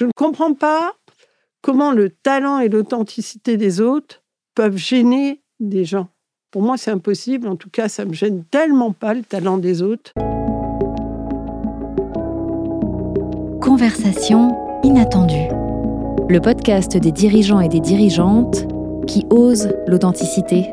[0.00, 0.94] Je ne comprends pas
[1.60, 4.22] comment le talent et l'authenticité des autres
[4.54, 6.08] peuvent gêner des gens.
[6.50, 7.46] Pour moi, c'est impossible.
[7.46, 10.12] En tout cas, ça me gêne tellement pas le talent des autres.
[13.60, 15.50] Conversation inattendue.
[16.30, 18.66] Le podcast des dirigeants et des dirigeantes
[19.06, 20.72] qui osent l'authenticité.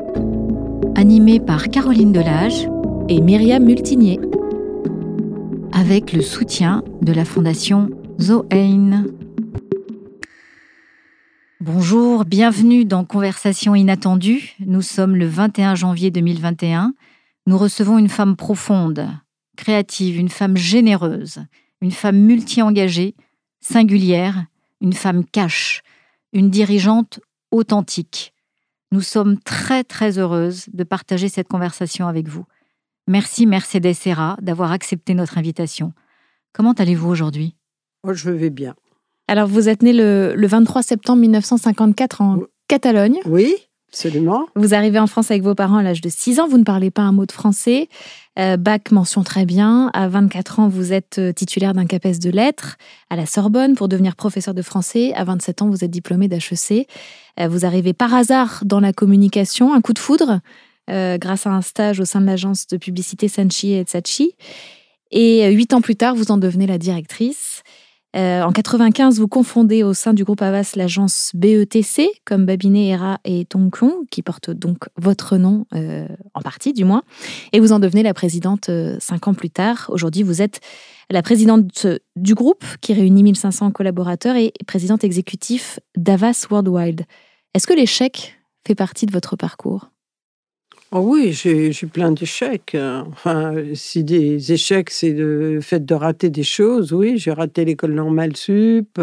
[0.94, 2.66] Animé par Caroline Delage
[3.10, 4.20] et Myriam Multinier.
[5.74, 7.90] Avec le soutien de la Fondation
[8.20, 9.06] Zoein.
[11.60, 14.56] Bonjour, bienvenue dans Conversation inattendue.
[14.58, 16.94] Nous sommes le 21 janvier 2021.
[17.46, 19.08] Nous recevons une femme profonde,
[19.56, 21.44] créative, une femme généreuse,
[21.80, 23.14] une femme multi-engagée,
[23.60, 24.46] singulière,
[24.80, 25.82] une femme cash,
[26.32, 27.20] une dirigeante
[27.52, 28.34] authentique.
[28.90, 32.46] Nous sommes très très heureuses de partager cette conversation avec vous.
[33.06, 35.92] Merci Mercedes Serra d'avoir accepté notre invitation.
[36.52, 37.57] Comment allez-vous aujourd'hui?
[38.08, 38.74] Moi, je vais bien.
[39.26, 43.18] Alors, vous êtes né le, 23 septembre 1954 en Catalogne.
[43.26, 43.54] Oui,
[43.90, 44.46] absolument.
[44.56, 46.48] Vous arrivez en France avec vos parents à l'âge de 6 ans.
[46.48, 47.90] Vous ne parlez pas un mot de français.
[48.38, 49.90] Euh, bac, mention très bien.
[49.92, 52.78] À 24 ans, vous êtes euh, titulaire d'un CAPES de lettres
[53.10, 55.12] à la Sorbonne pour devenir professeur de français.
[55.12, 56.88] À 27 ans, vous êtes diplômé d'HEC.
[57.38, 60.40] Euh, vous arrivez par hasard dans la communication, un coup de foudre,
[60.88, 64.32] grâce à un stage au sein de l'agence de publicité Sanchi et Tsachi.
[65.10, 67.62] Et huit ans plus tard, vous en devenez la directrice.
[68.16, 73.18] Euh, en 95, vous confondez au sein du groupe Avas l'agence BETC, comme Babinet, Hera
[73.24, 77.02] et Tonklon, qui porte donc votre nom, euh, en partie du moins,
[77.52, 79.86] et vous en devenez la présidente euh, cinq ans plus tard.
[79.90, 80.60] Aujourd'hui, vous êtes
[81.10, 81.86] la présidente
[82.16, 87.04] du groupe, qui réunit 1500 collaborateurs, et présidente exécutive d'Avas Worldwide.
[87.54, 89.90] Est-ce que l'échec fait partie de votre parcours?
[90.90, 92.74] Oh oui, j'ai plein d'échecs.
[92.74, 97.92] Enfin, si des échecs, c'est le fait de rater des choses, oui, j'ai raté l'école
[97.92, 98.98] normale sup.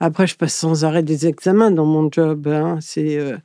[0.00, 2.48] Après, je passe sans arrêt des examens dans mon job.
[2.48, 2.78] Hein.
[2.80, 3.36] C'est, euh,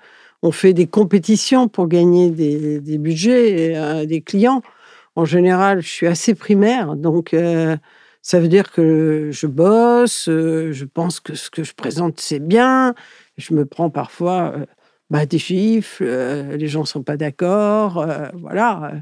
[0.42, 4.62] on fait des compétitions pour gagner des, budgets, et, euh, des clients.
[5.16, 7.78] En général, je suis assez primaire, donc euh,
[8.22, 12.96] ça veut dire que je bosse, je pense que ce que je présente, c'est bien.
[13.38, 14.56] Je me prends parfois
[15.10, 18.94] bah, des chiffres, euh, les gens ne sont pas d'accord, euh, voilà.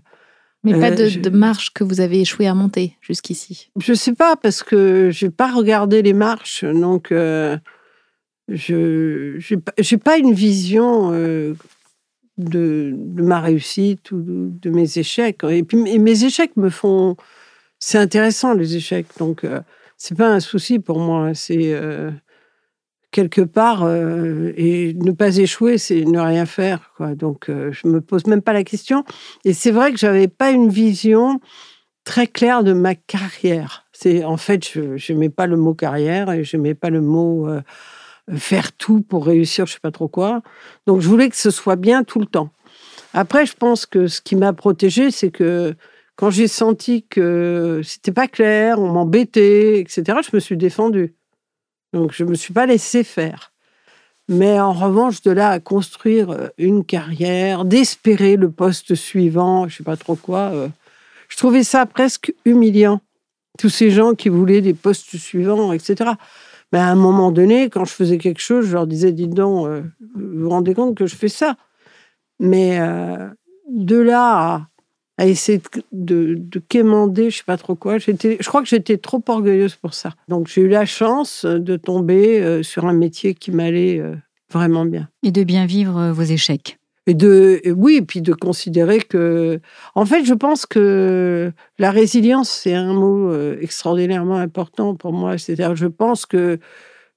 [0.63, 3.71] Mais pas de, euh, marche que vous avez échoué à monter jusqu'ici?
[3.79, 7.67] Je ne sais pas, parce que je n'ai pas regardé les marches, donc je
[8.49, 11.55] n'ai pas une vision de,
[12.37, 15.43] de, ma réussite ou de, mes échecs.
[15.49, 17.15] Et puis mes échecs me font...
[17.79, 19.41] C'est intéressant, les échecs, donc
[19.97, 21.33] ce n'est pas un souci pour moi.
[21.33, 21.77] C'est
[23.13, 26.91] quelque part, euh, et ne pas échouer, c'est ne rien faire.
[27.15, 29.05] Donc, euh, je me pose même pas la question.
[29.45, 31.39] Et c'est vrai que j'avais pas une vision
[32.03, 33.85] très claire de ma carrière.
[33.93, 37.47] C'est en fait, je n'aimais pas le mot carrière et je n'aimais pas le mot
[37.47, 37.61] euh,
[38.35, 40.41] faire tout pour réussir, je sais pas trop quoi.
[40.87, 42.49] Donc, je voulais que ce soit bien tout le temps.
[43.13, 45.75] Après, je pense que ce qui m'a protégée, c'est que
[46.15, 51.15] quand j'ai senti que c'était pas clair, on m'embêtait, etc., je me suis défendue.
[51.93, 53.53] Donc, je ne me suis pas laissé faire.
[54.29, 59.73] Mais en revanche, de là à construire euh, une carrière, d'espérer le poste suivant, je
[59.73, 60.69] ne sais pas trop quoi, euh,
[61.27, 63.01] je trouvais ça presque humiliant.
[63.59, 66.11] Tous ces gens qui voulaient des postes suivants, etc.
[66.71, 69.67] Mais à un moment donné, quand je faisais quelque chose, je leur disais, dites donc,
[69.67, 69.83] euh,
[70.15, 71.55] vous vous rendez compte que je fais ça.
[72.39, 72.79] Mais
[73.69, 74.67] de là à
[75.17, 77.97] à essayer de, de, quémander, je sais pas trop quoi.
[77.97, 80.13] J'étais, je crois que j'étais trop orgueilleuse pour ça.
[80.27, 84.15] Donc j'ai eu la chance de tomber euh, sur un métier qui m'allait euh,
[84.51, 85.07] vraiment bien.
[85.21, 86.79] Et de bien vivre euh, vos échecs.
[87.05, 89.59] Et de, oui, et puis de considérer que,
[89.93, 93.29] en fait, je pense que la résilience c'est un mot
[93.59, 95.37] extraordinairement important pour moi.
[95.37, 96.59] C'est-à-dire, je pense que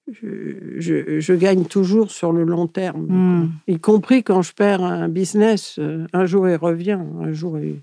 [0.09, 3.51] je, je, gagne toujours sur le long terme, hmm.
[3.69, 5.79] y compris quand je perds un business.
[6.13, 7.83] Un jour il revient, un jour il,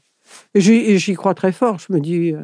[0.53, 1.79] et j'y crois très fort.
[1.79, 2.41] Je me dis, euh,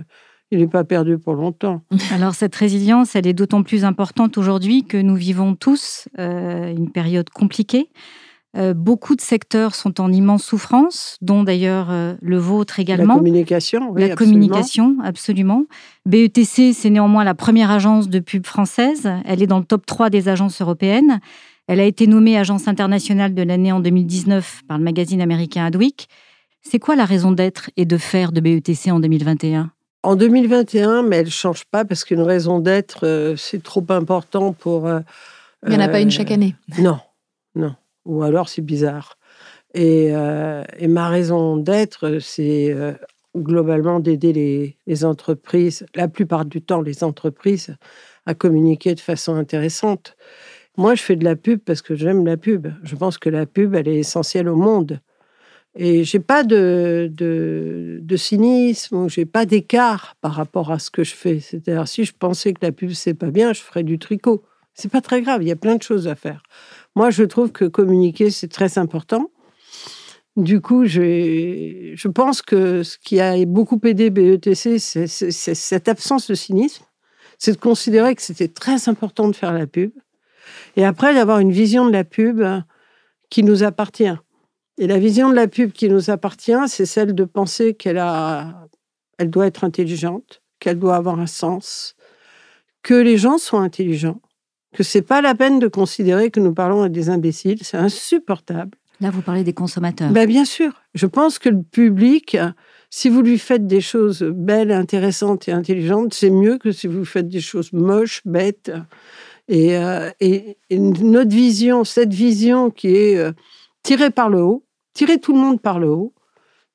[0.51, 1.81] il n'est pas perdu pour longtemps.
[2.11, 6.91] Alors cette résilience, elle est d'autant plus importante aujourd'hui que nous vivons tous euh, une
[6.91, 7.89] période compliquée.
[8.57, 13.13] Euh, beaucoup de secteurs sont en immense souffrance, dont d'ailleurs le vôtre également.
[13.13, 14.01] La communication, oui.
[14.01, 15.65] La communication, absolument.
[16.07, 19.07] BETC, c'est néanmoins la première agence de pub française.
[19.25, 21.19] Elle est dans le top 3 des agences européennes.
[21.69, 26.07] Elle a été nommée agence internationale de l'année en 2019 par le magazine américain Adweek.
[26.61, 29.71] C'est quoi la raison d'être et de faire de BETC en 2021
[30.03, 34.53] En 2021, mais elle ne change pas parce qu'une raison d'être, euh, c'est trop important
[34.53, 34.87] pour...
[34.87, 34.99] Euh,
[35.65, 36.55] Il n'y en a pas une chaque année.
[36.77, 36.99] Euh, non,
[37.55, 37.75] non.
[38.05, 39.17] Ou alors c'est bizarre.
[39.73, 40.11] Et,
[40.87, 42.75] ma raison d'être, c'est
[43.37, 47.75] globalement d'aider les, les, entreprises, la plupart du temps les entreprises,
[48.25, 50.15] à communiquer de façon intéressante.
[50.77, 52.67] Moi, je fais de la pub parce que j'aime la pub.
[52.83, 55.01] Je pense que la pub, elle est essentielle au monde.
[55.75, 61.03] Et j'ai pas de, de, de cynisme, j'ai pas d'écart par rapport à ce que
[61.03, 61.39] je fais.
[61.39, 64.43] C'est-à-dire, si je pensais que la pub c'est pas bien, je ferais du tricot.
[64.73, 66.41] C'est pas très grave, il y a plein de choses à faire.
[66.95, 69.29] Moi, je trouve que communiquer c'est très important.
[70.37, 76.29] Du coup, je, je pense que ce qui a beaucoup aidé BETC, c'est cette absence
[76.29, 76.85] de cynisme.
[77.37, 79.91] C'est de considérer que c'était très important de faire la pub.
[80.75, 82.41] Et après, d'avoir une vision de la pub
[83.29, 84.15] qui nous appartient.
[84.79, 88.65] Et la vision de la pub qui nous appartient, c'est celle de penser qu'elle a,
[89.17, 91.97] elle doit être intelligente, qu'elle doit avoir un sens,
[92.81, 94.21] que les gens sont intelligents,
[94.73, 98.77] que c'est pas la peine de considérer que nous parlons à des imbéciles, c'est insupportable.
[99.01, 100.11] Là, vous parlez des consommateurs.
[100.11, 100.71] Ben, bien sûr.
[100.93, 102.37] Je pense que le public,
[102.89, 107.03] si vous lui faites des choses belles, intéressantes et intelligentes, c'est mieux que si vous
[107.03, 108.71] faites des choses moches, bêtes.
[109.49, 113.33] Et, euh, et, notre vision, cette vision qui est euh,
[113.83, 114.65] tirée par le haut,
[114.99, 116.13] tirer tout le monde par le haut,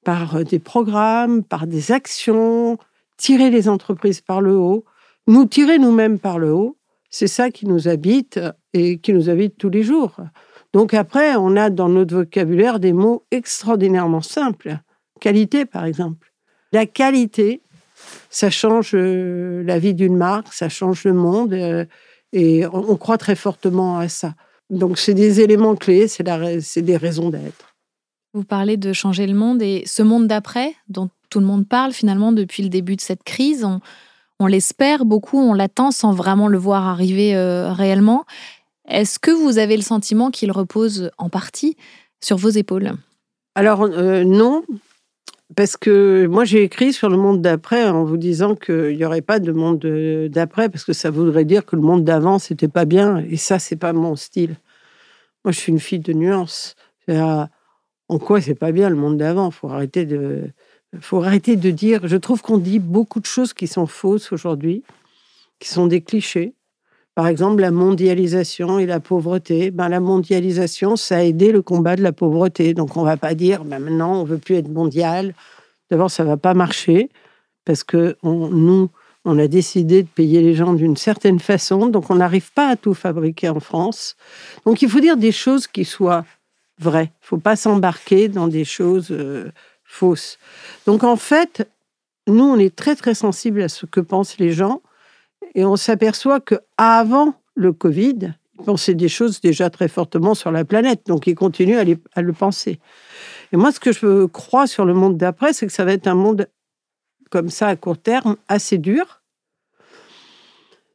[0.03, 2.79] par euh, des programmes, par des actions,
[3.19, 4.87] tirer les entreprises par le haut,
[5.27, 6.79] nous tirer nous-mêmes par le haut,
[7.11, 8.41] c'est ça qui nous habite
[8.73, 10.17] et qui nous habite tous les jours.
[10.73, 14.79] Donc après, on a dans notre vocabulaire des mots extraordinairement simples.
[15.21, 16.33] Qualité, par exemple.
[16.73, 17.61] La qualité,
[18.31, 21.85] ça change euh, la vie d'une marque, ça change le monde, euh,
[22.33, 24.35] et on croit très fortement à ça.
[24.71, 27.74] Donc c'est des éléments clés, c'est des raisons d'être.
[28.35, 31.93] Vous parlez de changer le monde et ce monde d'après, dont tout le monde parle
[31.93, 33.65] finalement depuis le début de cette crise,
[34.41, 38.25] on, l'espère beaucoup, on l'attend sans vraiment le voir arriver euh, réellement.
[38.89, 41.77] Est-ce que vous avez le sentiment qu'il repose en partie
[42.21, 42.95] sur vos épaules?
[43.55, 44.65] Alors euh, non,
[45.55, 49.23] parce que moi j'ai écrit sur le monde d'après en vous disant qu'il n'y aurait
[49.23, 49.79] pas de monde
[50.29, 53.61] d'après, parce que ça voudrait dire que le monde d'avant c'était pas bien, et ça
[53.61, 54.57] c'est pas mon style.
[55.45, 56.75] Moi je suis une fille de nuances
[58.09, 59.51] en quoi c'est pas bien le monde d'avant?
[59.51, 60.51] Faut arrêter de,
[61.01, 62.07] faut arrêter de dire.
[62.07, 64.83] Je trouve qu'on dit beaucoup de choses qui sont fausses aujourd'hui,
[65.59, 66.55] qui sont des clichés.
[67.15, 69.71] Par exemple, la mondialisation et la pauvreté.
[69.71, 72.75] Ben, la mondialisation, ça a aidé le combat de la pauvreté.
[72.75, 75.33] Donc, on va pas dire, ben, maintenant, on veut plus être mondial.
[75.91, 77.11] D'abord, ça va pas marcher
[77.65, 78.91] parce que nous,
[79.25, 81.87] on a décidé de payer les gens d'une certaine façon.
[81.87, 84.17] Donc, on n'arrive pas à tout fabriquer en France.
[84.67, 86.25] Donc, il faut dire des choses qui soient
[86.79, 87.13] vrai.
[87.23, 89.51] Il faut pas s'embarquer dans des choses euh,
[89.85, 90.39] fausses.
[90.87, 91.69] Donc en fait,
[92.27, 94.83] nous, on est très très sensible à ce que pensent les gens
[95.55, 100.51] et on s'aperçoit que avant le Covid, ils pensaient des choses déjà très fortement sur
[100.51, 102.81] la planète, donc ils continuent à, à le penser.
[103.53, 106.07] Et moi, ce que je crois sur le monde d'après, c'est que ça va être
[106.07, 106.49] un monde
[107.31, 109.23] comme ça à court terme, assez dur.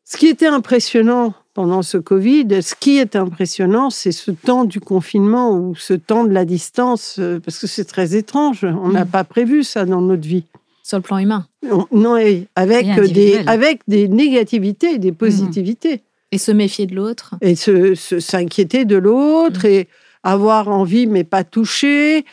[0.05, 2.63] Ce qui était impressionnant pendant ce Covid.
[2.63, 7.17] Ce qui est impressionnant, c'est ce temps du confinement ou ce temps de la distance,
[7.19, 8.63] euh, parce que c'est très étrange.
[8.63, 9.09] On n'a mm.
[9.09, 10.45] pas prévu ça dans notre vie.
[10.83, 11.47] Sur le plan humain
[11.91, 12.15] Non,
[12.56, 16.01] avec des, avec des négativités et des positivités.
[16.31, 17.35] Et se méfier de l'autre.
[17.41, 19.71] Et s'inquiéter de l'autre, mm.
[19.71, 19.88] et
[20.23, 22.23] avoir envie mais pas toucher.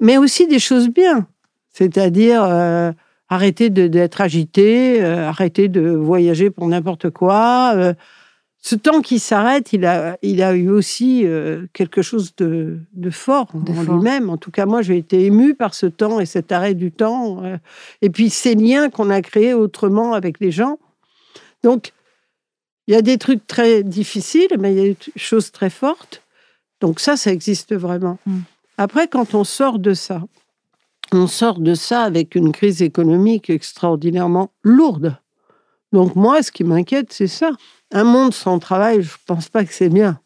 [0.00, 1.26] Mais aussi des choses bien.
[1.70, 2.42] C'est-à-dire...
[2.44, 2.92] Euh,
[3.32, 7.94] arrêter d'être agité, euh, arrêter de voyager pour n'importe quoi,
[8.62, 12.78] ce temps qui s'arrête, il a, il a eu aussi euh, quelque chose de,
[13.10, 14.28] fort en lui-même.
[14.28, 17.42] En tout cas, moi, j'ai été émue par ce temps et cet arrêt du temps.
[17.42, 17.56] Euh,
[18.02, 20.78] et puis ces liens qu'on a créés autrement avec les gens.
[21.62, 21.92] Donc,
[22.86, 26.22] il y a des trucs très difficiles, mais il y a des choses très fortes.
[26.80, 28.18] Donc ça, ça existe vraiment.
[28.26, 28.40] Mm.
[28.76, 30.22] Après, quand on sort de ça,
[31.12, 35.16] on sort de ça avec une crise économique extraordinairement lourde.
[35.92, 37.52] Donc moi, ce qui m'inquiète, c'est ça
[37.92, 40.20] un monde sans travail, je ne pense pas que c'est bien.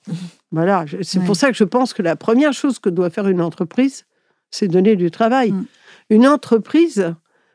[0.51, 3.41] Voilà, c'est pour ça que je pense que la première chose que doit faire une
[3.41, 4.05] entreprise,
[4.51, 5.53] c'est donner du travail.
[5.53, 5.67] Mm.
[6.11, 7.15] Une entreprise,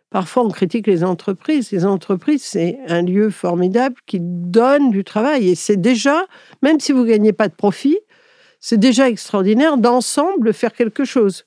[0.10, 5.50] parfois on critique les entreprises, les entreprises, c'est un lieu formidable qui donne du travail.
[5.50, 6.26] Et c'est déjà,
[6.62, 7.98] même si vous ne gagnez pas de profit,
[8.60, 11.46] c'est déjà extraordinaire d'ensemble faire quelque chose.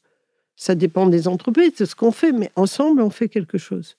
[0.57, 3.97] Ça dépend des entreprises, de ce qu'on fait, mais ensemble, on fait quelque chose.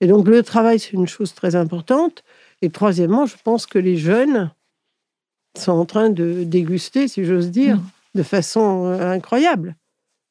[0.00, 2.22] Et donc le travail, c'est une chose très importante.
[2.62, 4.50] Et troisièmement, je pense que les jeunes
[5.56, 7.82] sont en train de déguster, si j'ose dire, mm.
[8.16, 9.76] de façon euh, incroyable.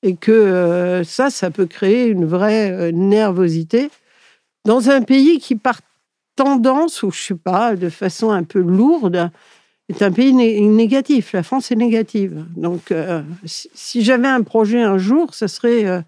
[0.04, 3.90] Et que euh, ça, ça peut créer une vraie euh, nervosité
[4.66, 5.80] dans un pays qui, par
[6.36, 9.32] tendance, ou je sais pas, de façon un peu lourde,
[9.90, 11.32] est un pays négatif.
[11.32, 12.46] La France est négative.
[12.58, 12.94] Donc,
[13.46, 16.04] si, j'avais un projet un jour, ce serait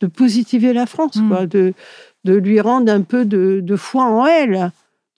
[0.00, 1.28] de positiver la France, mm.
[1.28, 1.74] quoi, de,
[2.22, 4.70] de lui rendre un peu de, de foi en elle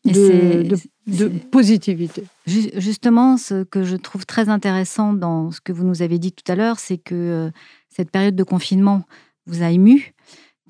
[0.05, 0.67] de,
[1.07, 2.25] de, positivité.
[2.47, 6.51] Justement, ce que je trouve très intéressant dans ce que vous nous avez dit tout
[6.51, 7.51] à l'heure, c'est que euh,
[7.89, 9.05] cette période de confinement
[9.47, 10.15] vous a ému.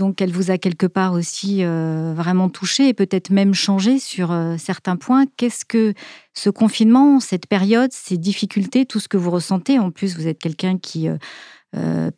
[0.00, 4.32] Donc, elle vous a quelque part aussi euh, vraiment touché et peut-être même changé sur
[4.32, 5.26] euh, certains points.
[5.36, 5.92] Qu'est-ce que
[6.32, 9.78] ce confinement, cette période, ces difficultés, tout ce que vous ressentez?
[9.78, 11.18] En plus, vous êtes quelqu'un qui euh,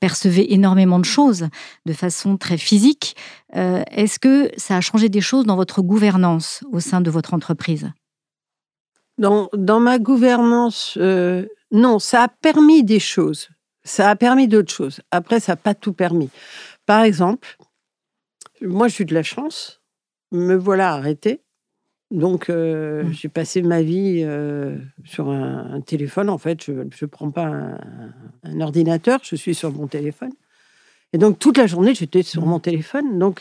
[0.01, 1.49] percevait énormément de choses
[1.87, 3.17] de façon très physique.
[3.53, 7.91] Est-ce que ça a changé des choses dans votre gouvernance au sein de votre entreprise?
[9.19, 9.49] Dans,
[9.81, 10.99] ma gouvernance,
[11.71, 13.49] non, ça a permis des choses.
[13.85, 15.01] Ça a permis d'autres choses.
[15.11, 16.31] Après, ça n'a pas tout permis.
[16.87, 17.57] Par exemple,
[18.61, 19.81] moi, j'ai eu de la chance.
[20.31, 21.43] Me voilà arrêté.
[22.13, 23.13] Donc, euh, mmh.
[23.15, 26.29] j'ai passé ma vie euh, sur un, téléphone.
[26.29, 27.51] En fait, je ne prends pas
[28.45, 30.33] un, ordinateur, je suis sur mon téléphone.
[31.15, 32.49] Et donc, toute la journée, j'étais sur mmh.
[32.49, 33.19] mon téléphone.
[33.19, 33.41] Donc,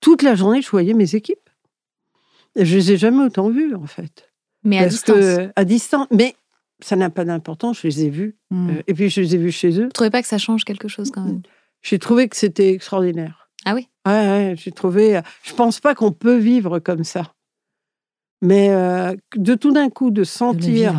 [0.00, 1.50] toute la journée, je voyais mes équipes.
[2.54, 4.30] Et je les ai jamais autant vues, en fait.
[4.62, 5.50] Mais à distance.
[5.56, 6.06] à distance.
[6.12, 6.36] Mais
[6.80, 8.36] ça n'a pas d'importance, je les ai vus.
[8.50, 8.70] Mmh.
[8.70, 9.82] Euh, et puis, je les ai vus chez eux.
[9.82, 11.42] Vous ne trouvez pas que ça change quelque chose, quand même?
[11.82, 13.48] J'ai trouvé que c'était extraordinaire.
[13.64, 13.88] Ah oui?
[14.06, 15.20] Ouais, j'ai trouvé.
[15.42, 17.32] Je pense pas qu'on peut vivre comme ça.
[18.42, 20.94] Mais euh, de tout d'un coup, de sentir.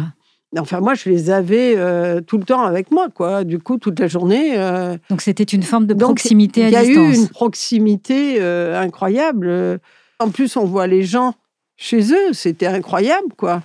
[0.58, 3.44] enfin, moi, je les avais euh, tout le temps avec moi, quoi.
[3.44, 4.58] Du coup, toute la journée.
[4.58, 6.88] Euh, Donc, c'était une forme de proximité à distance.
[6.88, 9.79] Il y a eu une proximité incroyable.
[10.20, 11.36] En plus, on voit les gens
[11.75, 12.34] chez eux.
[12.34, 13.62] C'était incroyable, quoi.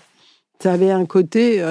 [0.60, 1.64] Ça avait un côté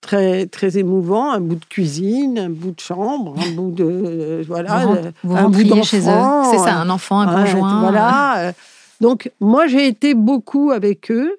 [0.00, 4.86] très très émouvant, un bout de cuisine, un bout de chambre, un bout de voilà,
[5.22, 6.22] vous, un bout chez eux.
[6.50, 7.80] C'est ça, un enfant, un conjoint.
[7.80, 8.52] Voilà.
[9.04, 11.36] Donc moi j'ai été beaucoup avec eux.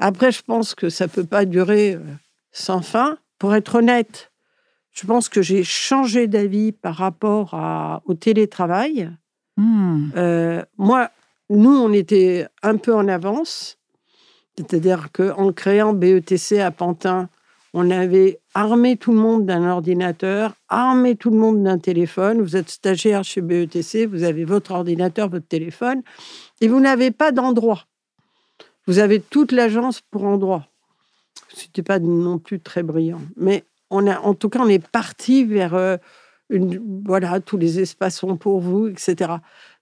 [0.00, 2.00] Après je pense que ça peut pas durer euh,
[2.50, 3.18] sans fin.
[3.38, 4.32] Pour être honnête,
[4.90, 9.12] je pense que j'ai changé d'avis par rapport à, au télétravail.
[9.56, 10.08] Hmm.
[10.16, 11.12] Euh, moi,
[11.50, 13.78] nous on était un peu en avance.
[14.56, 17.28] C'est-à-dire qu'en créant BETC à Pantin,
[17.74, 22.42] on avait armé tout le monde d'un ordinateur, armé tout le monde d'un téléphone.
[22.42, 26.02] Vous êtes stagiaire chez BETC, vous avez votre ordinateur, votre téléphone,
[26.60, 27.86] et vous n'avez pas d'endroit.
[28.86, 30.66] Vous avez toute l'agence pour endroit.
[31.54, 35.44] C'était pas non plus très brillant, mais on a, en tout cas, on est parti
[35.44, 35.96] vers euh,
[36.50, 39.32] une, voilà, tous les espaces sont pour vous, etc.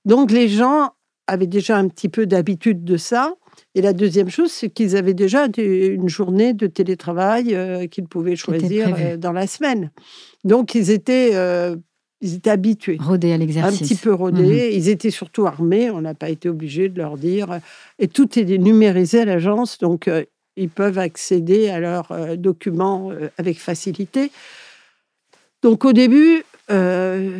[0.04, 0.92] Donc les gens
[1.26, 3.34] avaient déjà un petit peu d'habitude de ça.
[3.74, 8.36] Et la deuxième chose, c'est qu'ils avaient déjà une journée de télétravail euh, qu'ils pouvaient
[8.36, 9.90] choisir euh, dans la semaine.
[10.44, 11.32] Donc, ils étaient,
[12.20, 12.98] ils étaient habitués.
[13.00, 13.80] Rodés à l'exercice.
[13.80, 14.42] Un petit peu rodés.
[14.42, 14.72] Mhm.
[14.72, 15.90] Ils étaient surtout armés.
[15.90, 17.60] On n'a pas été obligé de leur dire.
[17.98, 19.78] Et tout est numérisé à l'agence.
[19.78, 20.10] Donc,
[20.56, 24.30] ils peuvent accéder à leurs documents avec facilité.
[25.62, 26.44] Donc, au début,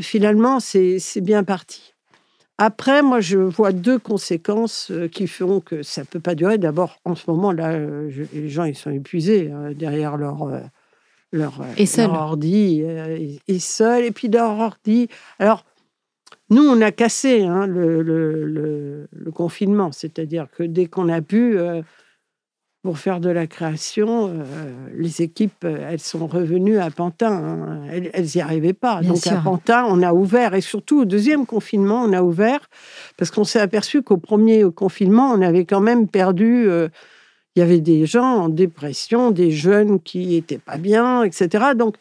[0.01, 1.95] finalement, c'est bien parti.
[2.59, 6.57] Après, moi, je vois deux conséquences euh, qui font que ça ne peut pas durer.
[6.57, 10.61] D'abord, en ce moment, là, euh, les gens, ils sont épuisés hein, derrière leur, euh,
[11.33, 12.83] leur, et leur ordi.
[13.49, 14.05] et, seuls.
[14.05, 15.09] Et puis, leur ordi.
[15.39, 15.65] Alors,
[16.51, 19.91] nous, on a cassé hein, le, le, le, confinement.
[19.93, 21.59] C'est-à-dire que dès qu'on a pu,
[22.87, 24.45] pour faire de la création, euh,
[24.95, 27.33] les équipes, euh, elles sont revenues à Pantin.
[27.33, 27.81] Hein.
[27.91, 29.03] Elles n'y arrivaient pas.
[29.03, 30.55] Donc à Pantin, on a ouvert.
[30.55, 32.61] Et surtout au deuxième confinement, on a ouvert
[33.17, 36.69] parce qu'on s'est aperçu qu'au premier confinement, on avait quand même perdu.
[36.69, 36.89] Euh,
[37.57, 41.73] il y avait des gens en dépression, des jeunes qui n'étaient pas bien, etc.
[41.75, 41.97] Donc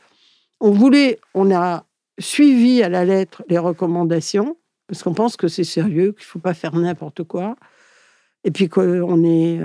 [0.59, 1.85] on voulait, on a
[2.19, 4.57] suivi à la lettre les recommandations
[4.88, 7.55] parce qu'on pense que c'est sérieux, qu'il ne faut pas faire n'importe quoi.
[8.43, 9.59] Et puis qu'on est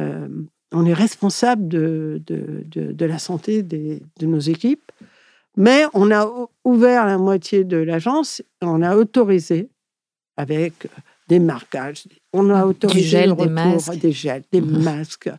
[0.72, 4.92] on est responsable de, de, la santé de nos équipes,
[5.56, 6.30] mais on a
[6.64, 9.68] ouvert la moitié de l'agence, on a autorisé
[10.36, 10.86] avec
[11.28, 14.82] des marquages, on a autorisé gel, le des masques, des gels, des mmh.
[14.82, 15.30] masques.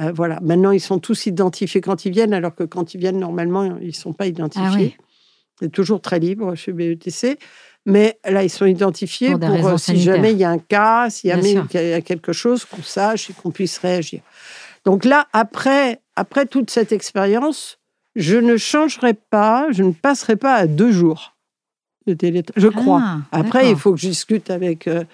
[0.00, 0.38] Euh, voilà.
[0.42, 3.88] Maintenant, ils sont tous identifiés quand ils viennent, alors que quand ils viennent, normalement, ils
[3.88, 4.96] ne sont pas identifiés.
[4.98, 5.04] Ah
[5.60, 7.38] C'est toujours très libre chez BETC.
[7.86, 11.28] Mais là, ils sont identifiés pour, euh, si jamais il y a un cas, s'il
[11.28, 14.20] y, a quelque chose, qu'on sache et qu'on puisse réagir.
[14.86, 17.78] Donc là, après, après toute cette expérience,
[18.16, 21.34] je ne changerai pas, je ne passerai pas à deux jours
[22.06, 22.62] de télétravail.
[22.62, 23.02] Je crois.
[23.02, 24.86] Ah, après, il faut que je discute avec.
[24.86, 25.04] Euh,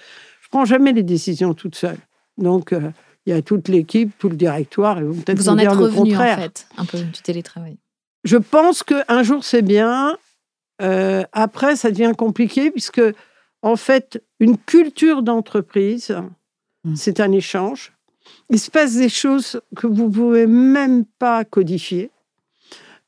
[0.43, 1.99] je prends jamais les décisions toute seule.
[2.39, 2.91] Donc, euh,
[3.31, 4.99] il y a toute l'équipe, tout le directoire.
[4.99, 7.77] Et vous, vous en êtes revenu, en fait, un peu du télétravail.
[8.25, 10.17] Je pense qu'un jour, c'est bien.
[10.83, 13.03] Euh, après, ça devient compliqué, puisque,
[13.63, 16.15] en fait, une culture d'entreprise,
[16.85, 16.97] mmh.
[16.97, 17.93] c'est un échange
[18.51, 22.11] il se passe des choses que vous ne pouvez même pas codifier.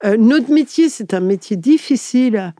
[0.04, 2.54] Euh, notre métier, c'est un métier difficile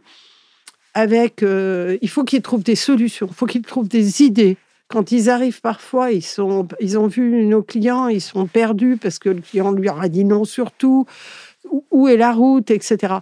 [0.95, 1.43] avec...
[1.43, 4.57] Euh, il faut qu'il trouve des solutions, il faut qu'il trouve des idées.
[4.93, 9.19] Quand ils arrivent parfois, ils, sont, ils ont vu nos clients, ils sont perdus parce
[9.19, 11.07] que le client lui aura dit non surtout,
[11.91, 13.15] où est la route, etc.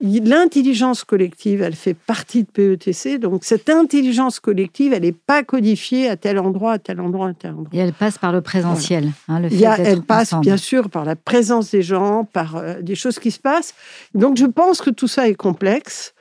[0.00, 3.18] L'intelligence collective, elle fait partie de PETC.
[3.20, 7.34] Donc, cette intelligence collective, elle n'est pas codifiée à tel endroit, à tel endroit, à
[7.34, 7.68] tel endroit.
[7.72, 9.12] Et elle passe par le présentiel.
[9.28, 12.96] Hein, le fait elle passe, bien sûr, par la présence des gens, par euh, des
[12.96, 13.74] choses qui se passent.
[14.14, 16.11] Donc, je pense que tout ça est complexe.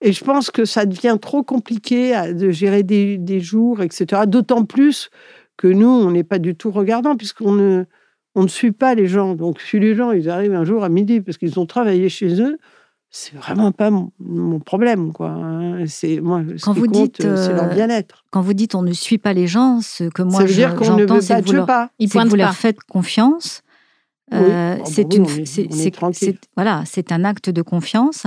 [0.00, 4.22] Et je pense que ça devient trop compliqué de gérer des, jours, etc.
[4.26, 5.10] D'autant plus
[5.56, 7.84] que nous, on n'est pas du tout regardant, puisqu'on ne,
[8.34, 9.34] on ne suit pas les gens.
[9.34, 12.40] Donc, si les gens, ils arrivent un jour à midi parce qu'ils ont travaillé chez
[12.42, 12.58] eux,
[13.10, 15.30] c'est vraiment pas mon, problème, quoi.
[15.30, 15.86] Hein.
[15.86, 18.24] C'est moi, ce quand qui vous compte, dites, c'est leur euh, bien-être.
[18.30, 21.46] Quand vous dites on ne suit pas les gens, ce que moi j'entends, c'est que
[21.46, 21.90] vous leur, pas.
[21.98, 23.62] Ils vous leur faites confiance
[24.34, 25.68] euh, c'est une, c'est,
[26.56, 28.24] voilà, c'est un acte de confiance.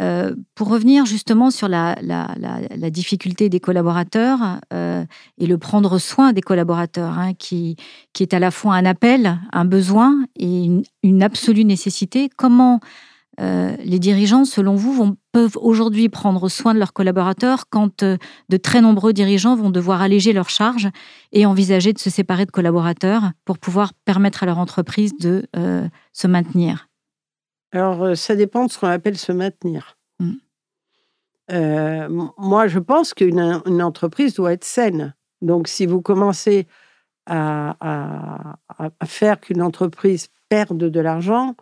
[0.00, 5.04] Euh, pour revenir justement sur la, la, la, difficulté des collaborateurs euh,
[5.38, 7.76] et le prendre soin des collaborateurs, hein, qui,
[8.12, 12.28] qui est à la fois un appel, un besoin et une, une absolue nécessité.
[12.34, 12.80] Comment
[13.38, 18.16] les dirigeants, selon vous, peuvent aujourd'hui prendre soin de leurs collaborateurs quand euh,
[18.50, 20.88] de très nombreux dirigeants vont devoir alléger leurs charges
[21.32, 25.88] et envisager de se séparer de collaborateurs pour pouvoir permettre à leur entreprise de euh,
[26.12, 26.88] se maintenir
[27.72, 29.98] Alors, ça dépend de ce qu'on appelle se maintenir.
[30.20, 30.34] Mmh.
[32.38, 35.14] moi, je pense qu'une entreprise doit être saine.
[35.42, 36.68] Donc, si vous commencez
[37.26, 37.76] à
[39.04, 41.56] faire qu'une entreprise perde de l'argent,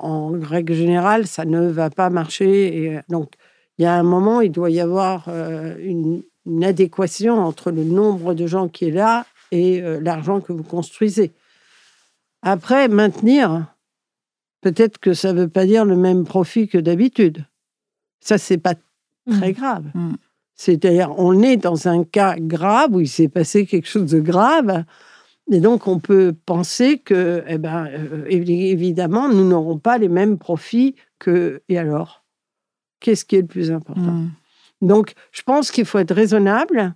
[0.00, 2.76] en règle générale, ça ne va pas marcher.
[2.76, 3.32] Et euh, donc,
[3.78, 6.22] il y a un moment, il doit y avoir euh, une,
[6.62, 11.32] adéquation entre le nombre de gens qui est là et euh, l'argent que vous construisez.
[12.42, 13.66] Après, maintenir,
[14.60, 17.44] peut-être que ça ne veut pas dire le même profit que d'habitude.
[18.20, 18.74] Ça, c'est pas
[19.30, 19.52] très mmh.
[19.52, 19.84] grave.
[19.94, 20.14] Mmh.
[20.56, 24.84] C'est-à-dire, on est dans un cas grave où il s'est passé quelque chose de grave
[25.50, 30.38] et donc, on peut penser que, eh ben, euh, évidemment, nous n'aurons pas les mêmes
[30.38, 31.62] profits que.
[31.68, 32.24] Et alors?
[33.00, 34.12] Qu'est-ce qui est le plus important?
[34.12, 34.30] Mmh.
[34.82, 36.94] Donc, je pense qu'il faut être raisonnable.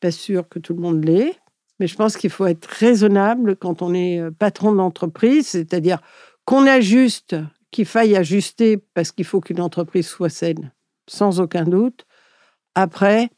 [0.00, 1.38] Pas sûr que tout le monde l'est,
[1.80, 5.98] mais je pense qu'il faut être raisonnable quand on est euh, patron d'entreprise, c'est-à-dire
[6.44, 7.36] qu'on ajuste,
[7.70, 10.72] qu'il faille ajuster parce qu'il faut qu'une entreprise soit saine,
[11.08, 12.06] sans aucun doute.
[12.74, 13.30] Après,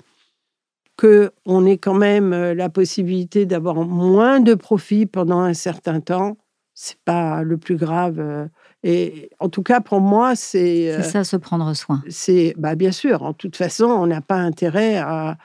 [0.97, 6.39] qu'on ait quand même euh, la possibilité d'avoir moins de profits pendant un certain temps,
[6.75, 8.19] c'est pas le plus grave.
[8.19, 8.47] Euh,
[8.83, 10.93] et en tout cas, pour moi, c'est.
[10.93, 12.03] C'est euh, ça, se prendre soin.
[12.09, 13.23] C'est, bah, bien sûr.
[13.23, 15.37] En toute façon, on n'a pas intérêt à.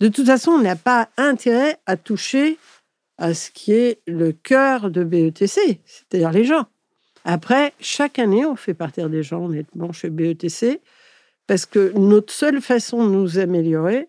[0.00, 2.58] De toute façon, on n'a pas intérêt à toucher
[3.18, 6.66] à ce qui est le cœur de BETC, c'est-à-dire les gens.
[7.24, 10.80] Après, chaque année, on fait partir des gens honnêtement chez BETC
[11.48, 14.08] parce que notre seule façon de nous améliorer,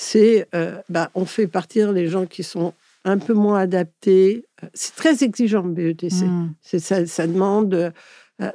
[0.00, 2.72] c'est euh, bah, on fait partir les gens qui sont
[3.04, 4.46] un peu moins adaptés.
[4.72, 6.24] C'est très exigeant, BETC.
[6.24, 6.54] Mm.
[6.62, 7.74] Ça, ça, demande.
[7.74, 7.90] Euh,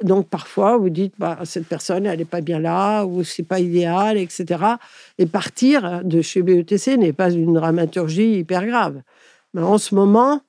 [0.02, 3.60] donc parfois, vous dites, bah, cette personne, elle n'est pas bien là, ou c'est pas
[3.60, 4.60] idéal, etc.
[5.18, 9.02] Et partir de chez BETC n'est pas une dramaturgie hyper grave.
[9.54, 10.40] Mais en ce moment,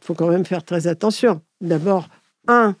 [0.00, 1.40] il faut quand même faire très attention.
[1.62, 2.08] D'abord,
[2.46, 2.76] un,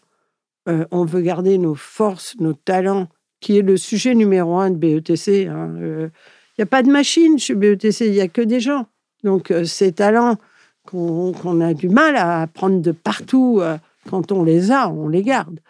[0.68, 3.08] euh, on veut garder nos forces, nos talents,
[3.40, 5.46] qui est le sujet numéro un de BETC.
[5.46, 6.10] Hein,
[6.52, 8.86] il n'y a pas de machine chez BETC, il n'y a que des gens.
[9.24, 10.36] Donc, euh, ces talents
[10.84, 13.78] qu'on a du mal à prendre de partout, euh,
[14.10, 15.60] quand on les a, on les garde.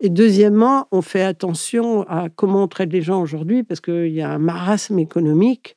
[0.00, 4.22] Et deuxièmement, on fait attention à comment on traite les gens aujourd'hui, parce qu'il y
[4.22, 5.76] a un marasme économique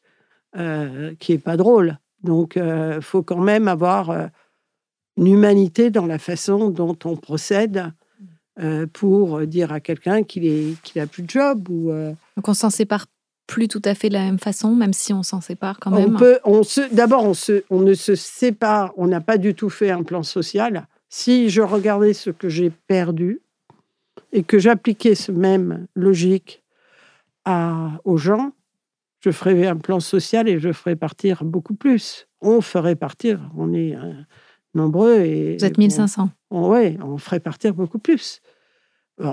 [0.58, 1.98] euh, qui n'est pas drôle.
[2.24, 4.30] Donc, il faut quand même avoir
[5.16, 7.94] une humanité dans la façon dont on procède
[8.92, 11.70] pour dire à quelqu'un qu'il n'a plus de job.
[11.70, 11.94] Ou,
[12.36, 13.06] Donc, on s'en sépare
[13.50, 16.16] plus tout à fait de la même façon, même si on s'en sépare quand même.
[16.16, 19.56] On peut, on se, d'abord, on, se, on ne se sépare, on n'a pas du
[19.56, 20.88] tout fait un plan social.
[21.10, 23.42] Si je regardais ce que j'ai perdu
[24.32, 26.64] et que j'appliquais ce même logique
[27.44, 28.52] à, aux gens,
[29.20, 32.28] je ferais un plan social et je ferais partir beaucoup plus.
[32.42, 34.14] On ferait partir, on est euh,
[34.76, 35.22] nombreux.
[35.22, 38.42] Et, Vous êtes 1500 Oui, on ferait partir beaucoup plus.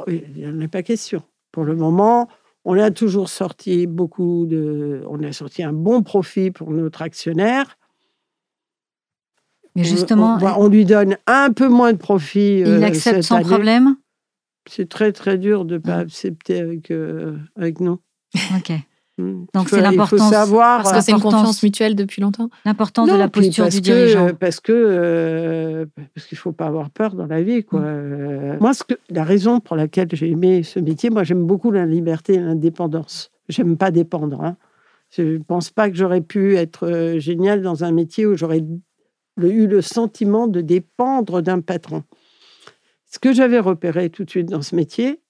[0.07, 1.23] il n'y en a pas question.
[1.53, 2.29] Pour le moment,
[2.69, 5.03] on a toujours sorti beaucoup de.
[5.09, 7.79] On a sorti un bon profit pour notre actionnaire.
[9.77, 10.37] Mais justement.
[10.59, 12.59] On, lui donne un peu moins de profit.
[12.59, 13.97] Il euh, accepte sans problème?
[14.69, 18.01] C'est très, très dur de ne pas accepter avec, euh, avec nous.
[18.57, 18.73] OK.
[19.19, 20.31] Donc c'est l'importance.
[20.31, 22.51] savoir parce que c'est une confiance mutuelle depuis longtemps.
[22.67, 24.35] L'importance de la posture du dirigeant.
[24.39, 27.81] Parce que euh, parce qu'il faut pas avoir peur dans la vie quoi.
[27.81, 28.59] Hmm.
[28.61, 31.87] Moi ce que la raison pour laquelle j'ai aimé ce métier, moi j'aime beaucoup la
[31.87, 33.31] liberté et l'indépendance.
[33.49, 34.43] J'aime pas dépendre.
[34.43, 34.57] Hein.
[35.11, 38.63] Je ne pense pas que j'aurais pu être euh, génial dans un métier où j'aurais
[39.39, 42.03] eu le sentiment de dépendre d'un patron.
[43.11, 45.21] Ce que j'avais repéré tout de suite dans ce métier,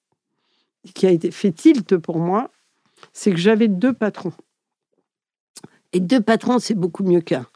[0.94, 2.50] qui a été fait tilt pour moi,
[3.16, 4.34] c'est que j'avais deux patrons.
[5.94, 7.46] Et deux patrons, c'est beaucoup mieux qu'un.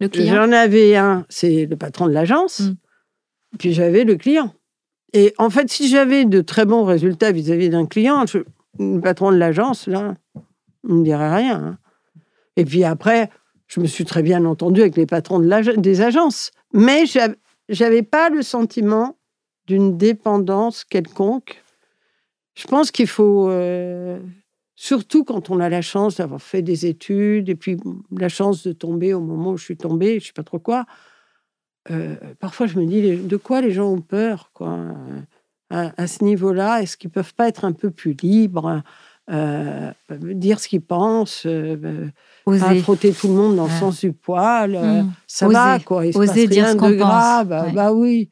[0.00, 2.74] J'en avais un, c'est le patron de l'agence, mm.
[3.60, 4.52] puis j'avais le client.
[5.12, 8.24] Et en fait, si j'avais de très bons résultats vis-à-vis d'un client,
[8.80, 10.16] le patron de l'agence, là,
[10.82, 11.64] il ne me dirait rien.
[11.64, 11.78] Hein.
[12.56, 13.30] Et puis après,
[13.68, 16.50] je me suis très bien entendu avec les patrons de des agences.
[16.72, 17.04] Mais
[17.68, 19.16] j'avais pas le sentiment
[19.68, 21.62] d'une dépendance quelconque.
[22.56, 24.18] Je pense qu'il faut, euh,
[24.80, 27.76] surtout quand on a la chance d'avoir fait des études et puis
[28.12, 30.60] la chance de tomber au moment où je suis tombée, je ne sais pas trop
[30.60, 30.86] quoi.
[31.90, 34.78] Euh, parfois, je me dis de quoi les gens ont peur, quoi.
[35.70, 38.82] À, ce niveau-là, est-ce qu'ils peuvent pas être un peu plus libres,
[39.30, 41.46] euh, dire ce qu'ils pensent,
[42.46, 45.12] pas frotter tout le monde dans le sens du poil, mmh.
[45.26, 46.06] ça va, quoi.
[46.06, 47.72] Il Oser se dire ce de grave.
[47.74, 48.30] Bah oui.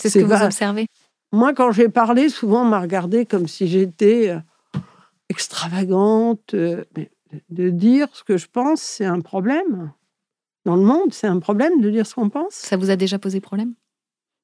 [0.00, 0.86] C'est ce que vous observez
[1.32, 4.38] Moi, quand j'ai parlé, souvent, on m'a regardé comme si j'étais euh,
[5.32, 6.54] extravagante.
[6.54, 7.10] Euh, mais
[7.48, 9.92] de dire ce que je pense, c'est un problème.
[10.64, 12.54] Dans le monde, c'est un problème de dire ce qu'on pense.
[12.54, 13.74] Ça vous a déjà posé problème?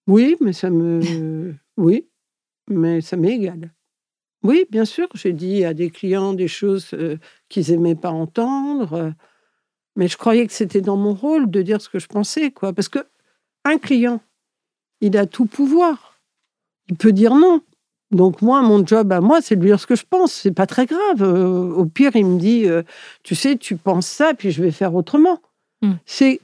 [0.06, 1.54] Oui, mais ça me.
[1.76, 2.08] oui,
[2.68, 3.72] mais ça m'est égal.
[4.42, 9.12] Oui, bien sûr, j'ai dit à des clients des choses euh, qu'ils n'aimaient pas entendre,
[9.96, 12.72] mais je croyais que c'était dans mon rôle de dire ce que je pensais, quoi.
[12.72, 13.00] Parce que
[13.64, 14.20] un client
[15.00, 16.20] il a tout pouvoir.
[16.88, 17.62] Il peut dire non.
[18.10, 20.32] Donc moi, mon job à moi, c'est de lui dire ce que je pense.
[20.32, 21.22] C'est pas très grave.
[21.22, 22.82] Euh, au pire, il me dit, euh,
[23.22, 25.40] tu sais, tu penses ça, puis je vais faire autrement.
[25.82, 25.94] Hmm.
[26.06, 26.40] C'est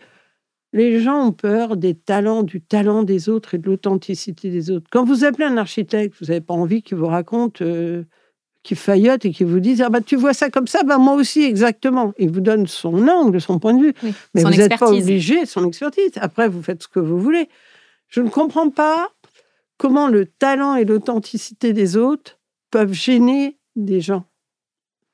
[0.75, 4.89] les gens ont peur des talents, du talent des autres et de l'authenticité des autres.
[4.91, 8.03] Quand vous appelez un architecte, vous n'avez pas envie qu'il vous raconte, euh,
[8.65, 11.15] qu'il faillote et qu'il vous dise, ah bah tu vois ça comme ça, bah moi
[11.15, 12.13] aussi exactement.
[12.19, 13.95] Il vous donne son angle, son point de vue,
[14.35, 16.11] mais vous n'êtes pas obligé, son expertise.
[16.17, 17.49] Après, vous faites ce que vous voulez.
[18.09, 19.13] Je ne comprends pas
[19.79, 22.39] comment le talent et l'authenticité des autres
[22.71, 24.25] peuvent gêner des gens.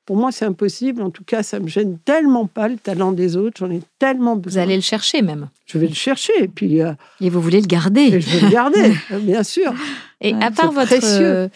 [0.05, 1.01] Pour moi, c'est impossible.
[1.01, 3.57] En tout cas, ça me gêne tellement pas le talent des autres.
[3.59, 4.61] J'en ai tellement besoin.
[4.61, 5.49] Vous allez le chercher même.
[5.65, 6.33] Je vais le chercher.
[6.39, 6.81] Et puis.
[6.81, 8.19] Euh, et vous voulez le garder.
[8.19, 9.73] je vais le garder, bien sûr.
[10.19, 11.47] Et à part votre, euh,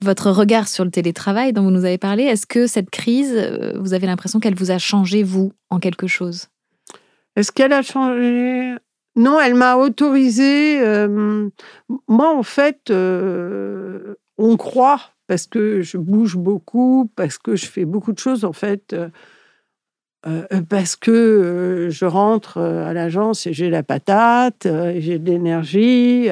[0.00, 3.74] votre regard sur le télétravail dont vous nous avez parlé, est-ce que cette crise, euh,
[3.78, 6.48] vous avez l'impression qu'elle vous a changé, vous, en quelque chose?
[7.36, 8.74] Est-ce qu'elle a changé?
[9.16, 10.80] Non, elle m'a autorisé.
[10.80, 11.48] Euh,
[12.08, 17.84] moi, en fait, euh, on croit parce que je bouge beaucoup, parce que je fais
[17.84, 18.94] beaucoup de choses, en fait,
[20.26, 24.66] euh, parce que je rentre à l'agence et j'ai la patate,
[24.98, 26.28] j'ai de l'énergie,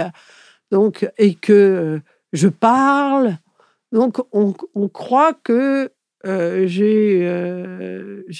[0.72, 2.00] donc et que
[2.32, 3.38] je parle.
[3.92, 4.52] Donc, on,
[4.88, 5.90] croit que
[6.24, 7.24] j'ai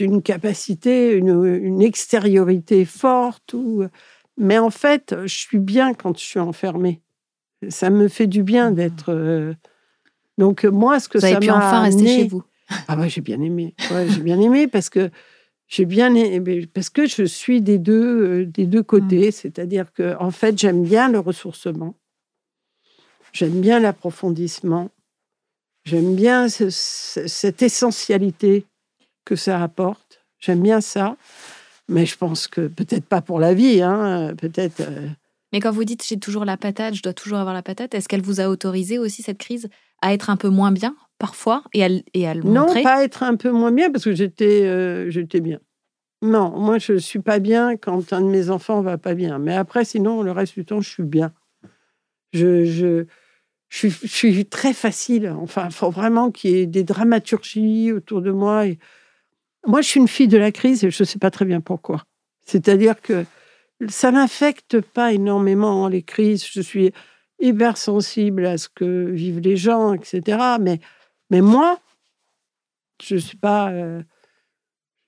[0.00, 3.54] une capacité, une, extériorité forte
[4.38, 7.00] mais en fait, je suis bien quand je suis enfermée.
[7.68, 8.74] Ça me fait du bien mmh.
[8.74, 9.12] d'être.
[9.12, 9.54] Euh,
[10.38, 12.42] donc moi, ce que vous ça m'a pu enfin rester chez vous.
[12.86, 13.74] Ah bah j'ai bien aimé.
[14.08, 15.10] j'ai bien aimé parce que
[15.66, 19.32] j'ai bien aimé, parce que je suis des deux euh, des deux côtés, mmh.
[19.32, 21.94] c'est-à-dire que en fait j'aime bien le ressourcement,
[23.32, 24.90] j'aime bien l'approfondissement,
[25.84, 28.66] j'aime bien cette essentialité
[29.24, 30.24] que ça apporte.
[30.38, 31.16] J'aime bien ça.
[31.88, 34.80] Mais je pense que peut-être pas pour la vie, hein, peut-être.
[34.80, 35.08] Euh.
[35.52, 38.08] Mais quand vous dites j'ai toujours la patate, je dois toujours avoir la patate, est-ce
[38.08, 39.68] qu'elle vous a autorisé aussi cette crise
[40.02, 42.80] à être un peu moins bien parfois et à, et à le non, montrer?
[42.80, 45.60] Non, pas être un peu moins bien parce que j'étais euh, j'étais bien.
[46.20, 49.38] Non, moi je suis pas bien quand un de mes enfants va pas bien.
[49.38, 51.32] Mais après, sinon le reste du temps, je suis bien.
[52.34, 53.06] Je, je,
[53.70, 55.30] je, suis, je suis très facile.
[55.40, 58.66] Enfin, il faut vraiment qu'il y ait des dramaturgies autour de moi.
[58.66, 58.78] Et,
[59.68, 61.60] moi, je suis une fille de la crise et je ne sais pas très bien
[61.60, 62.04] pourquoi.
[62.46, 63.26] C'est-à-dire que
[63.86, 66.46] ça m'affecte pas énormément les crises.
[66.50, 66.90] Je suis
[67.38, 70.56] hyper sensible à ce que vivent les gens, etc.
[70.58, 70.80] Mais,
[71.30, 71.78] mais moi,
[73.02, 73.70] je suis pas.
[73.70, 74.02] Euh,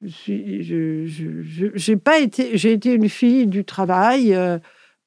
[0.02, 1.06] je
[1.74, 4.58] j'ai pas été, j'ai été une fille du travail, euh,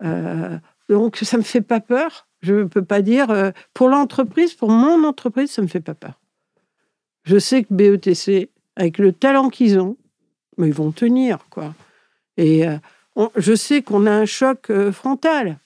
[0.03, 0.57] euh,
[0.89, 2.27] donc ça me fait pas peur.
[2.41, 6.19] Je ne peux pas dire pour l'entreprise, pour mon entreprise, ça me fait pas peur.
[7.23, 9.97] Je sais que BETC avec le talent qu'ils ont,
[10.57, 11.73] mais ils vont tenir, quoi.
[12.37, 12.77] Et euh,
[13.35, 15.59] je sais qu'on a un choc euh, frontal.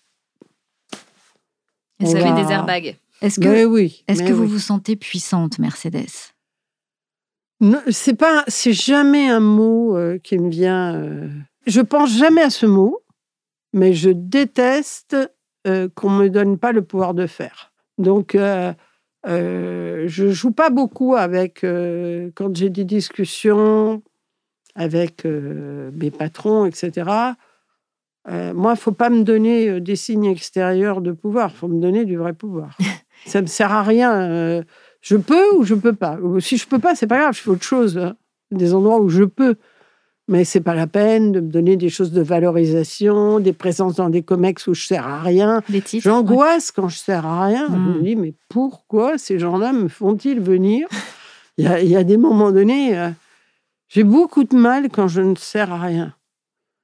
[2.00, 2.98] Vous avez des airbags.
[3.22, 6.06] Est-ce que, oui, est-ce que vous vous sentez puissante, Mercedes?
[7.89, 11.30] C'est pas, c'est jamais un mot euh, qui me vient.
[11.65, 13.02] je pense jamais à ce mot,
[13.74, 15.17] mais je déteste
[15.96, 17.74] qu'on me donne pas le pouvoir de faire.
[17.98, 18.38] Donc,
[19.26, 24.04] euh, je joue pas beaucoup avec euh, quand j'ai des discussions.
[24.76, 27.10] avec euh, mes patrons, etc.
[28.30, 31.50] Euh, moi, il faut pas me donner des signes extérieurs de pouvoir.
[31.52, 32.78] Il faut me donner du vrai pouvoir.
[33.26, 34.64] ça me sert à rien.
[35.02, 36.20] je peux ou je peux pas.
[36.40, 37.34] Si je peux pas, c'est pas grave.
[37.36, 37.98] Je fais autre chose.
[37.98, 38.16] Hein.
[38.52, 39.56] Des endroits où je peux.
[40.28, 44.10] Mais c'est pas la peine de me donner des choses de valorisation, des présences dans
[44.10, 45.62] des comex où je sers à rien.
[46.00, 47.68] J'angoisse quand je sers à rien.
[47.70, 48.04] Je me hmm.
[48.04, 50.88] dis, mais pourquoi ces gens-là me font-ils venir?
[51.58, 53.12] Il y, a, des moments donnés,
[53.88, 56.13] j'ai beaucoup de mal quand je ne sers à rien.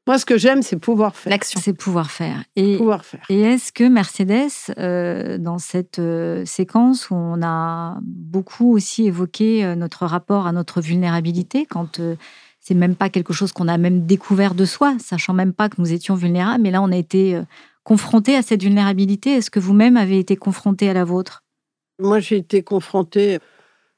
[0.06, 1.32] Moi, ce que j'aime, c'est pouvoir faire.
[1.32, 1.62] L'action.
[1.64, 2.44] C'est pouvoir faire.
[2.58, 3.26] Et, pouvoir faire.
[3.30, 9.64] Et est-ce que Mercedes, euh, dans cette euh, séquence où on a beaucoup aussi évoqué
[9.64, 12.02] euh, notre rapport à notre vulnérabilité, quand
[12.64, 15.80] c'est même pas quelque chose qu'on a même découvert de soi, sachant même pas que
[15.80, 17.40] nous étions vulnérables, mais là, on a été
[17.84, 19.32] confronté à cette vulnérabilité.
[19.32, 21.44] Est-ce que vous-même avez été confronté à la vôtre?
[22.00, 23.40] Moi, j'ai été confronté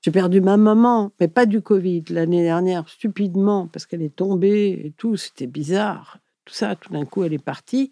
[0.05, 4.79] j'ai perdu ma maman, mais pas du Covid, l'année dernière, stupidement, parce qu'elle est tombée
[4.85, 6.19] et tout, c'était bizarre.
[6.45, 7.89] Tout ça, tout d'un coup, elle est partie.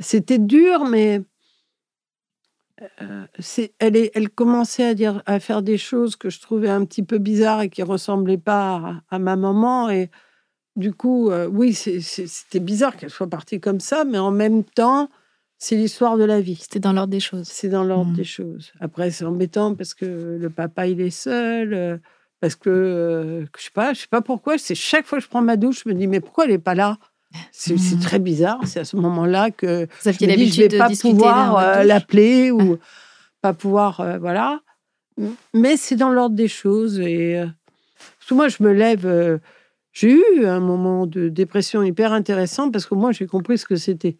[0.00, 1.20] C'était dur, mais
[3.00, 3.26] euh,
[3.78, 7.02] elle, est, elle commençait à, dire, à faire des choses que je trouvais un petit
[7.02, 9.88] peu bizarres et qui ressemblaient pas à, ma maman.
[9.88, 10.10] Et
[10.76, 15.08] du coup, euh, oui, c'était bizarre qu'elle soit partie comme ça, mais en même temps,
[15.58, 16.56] c'est l'histoire de la vie.
[16.56, 17.48] C'était dans l'ordre des choses.
[17.48, 18.16] C'est dans l'ordre mmh.
[18.16, 18.72] des choses.
[18.80, 21.72] Après, c'est embêtant parce que le papa, il est seul.
[21.72, 21.96] Euh,
[22.40, 24.58] parce que, je sais pas, je sais pas pourquoi.
[24.58, 26.58] C'est chaque fois que je prends ma douche, je me dis, mais pourquoi elle n'est
[26.58, 26.98] pas là?
[27.52, 28.00] C'est, mmh.
[28.00, 28.60] très bizarre.
[28.64, 32.78] C'est à ce moment-là que je me dis, je vais pas pouvoir euh, l'appeler ou
[33.40, 34.60] pas pouvoir, voilà.
[35.54, 37.00] Mais c'est dans l'ordre des choses.
[37.00, 37.42] Et
[38.30, 39.40] moi, je me lève.
[39.92, 43.76] j'ai eu un moment de dépression hyper intéressant parce que moi, j'ai compris ce que
[43.76, 44.16] c'était.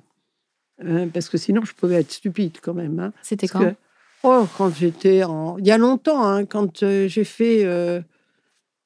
[0.84, 2.98] Euh, parce que sinon je pouvais être stupide quand même.
[2.98, 3.12] Hein.
[3.22, 3.74] C'était quand?
[4.22, 5.56] Oh, quand j'étais en...
[5.58, 8.00] Il y a longtemps, hein, quand euh, j'ai fait euh,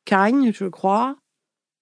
[0.04, 1.16] Cagne, je crois.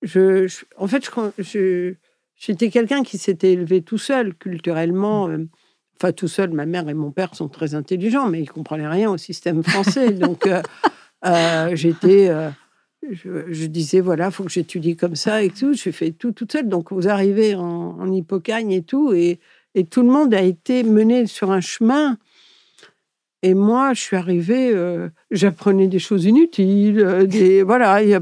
[0.02, 1.94] Je, En fait, je,
[2.38, 5.29] j'étais quelqu'un qui s'était élevé tout seul, culturellement.
[5.29, 5.48] Mm.
[5.96, 8.88] Enfin, tout seul, ma mère et mon père sont très intelligents, mais ils ne comprenaient
[8.88, 10.11] rien au système français.
[10.12, 10.48] Donc,
[11.72, 12.31] j'étais...
[13.11, 15.72] Je, disais, voilà, il faut que j'étudie comme ça et tout.
[15.72, 16.68] J'ai fait tout toute seule.
[16.68, 19.38] Donc, vous arrivez en, en hippocagne et tout, et
[19.79, 22.18] et tout le monde a été mené sur un chemin.
[23.42, 27.92] Et moi, je suis arrivée, euh, j'apprenais des choses inutiles, euh, des voilà.
[27.92, 28.20] A,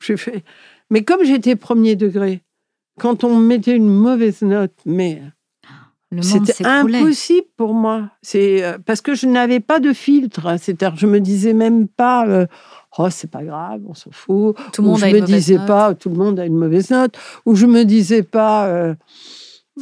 [0.00, 0.44] fait.
[0.90, 2.42] Mais comme j'étais premier degré,
[2.98, 5.22] quand on mettait une mauvaise note, mais
[6.20, 8.10] c'était impossible pour moi.
[8.22, 10.56] C'est euh, parce que je n'avais pas de filtre.
[10.58, 12.46] C'est-à-dire, je me disais même pas.
[12.98, 14.56] oh, c'est pas grave, on s'en fout.
[14.72, 17.18] Tout le monde je a me disais pas, tout le monde a une mauvaise note.
[17.46, 18.94] Ou je me disais pas,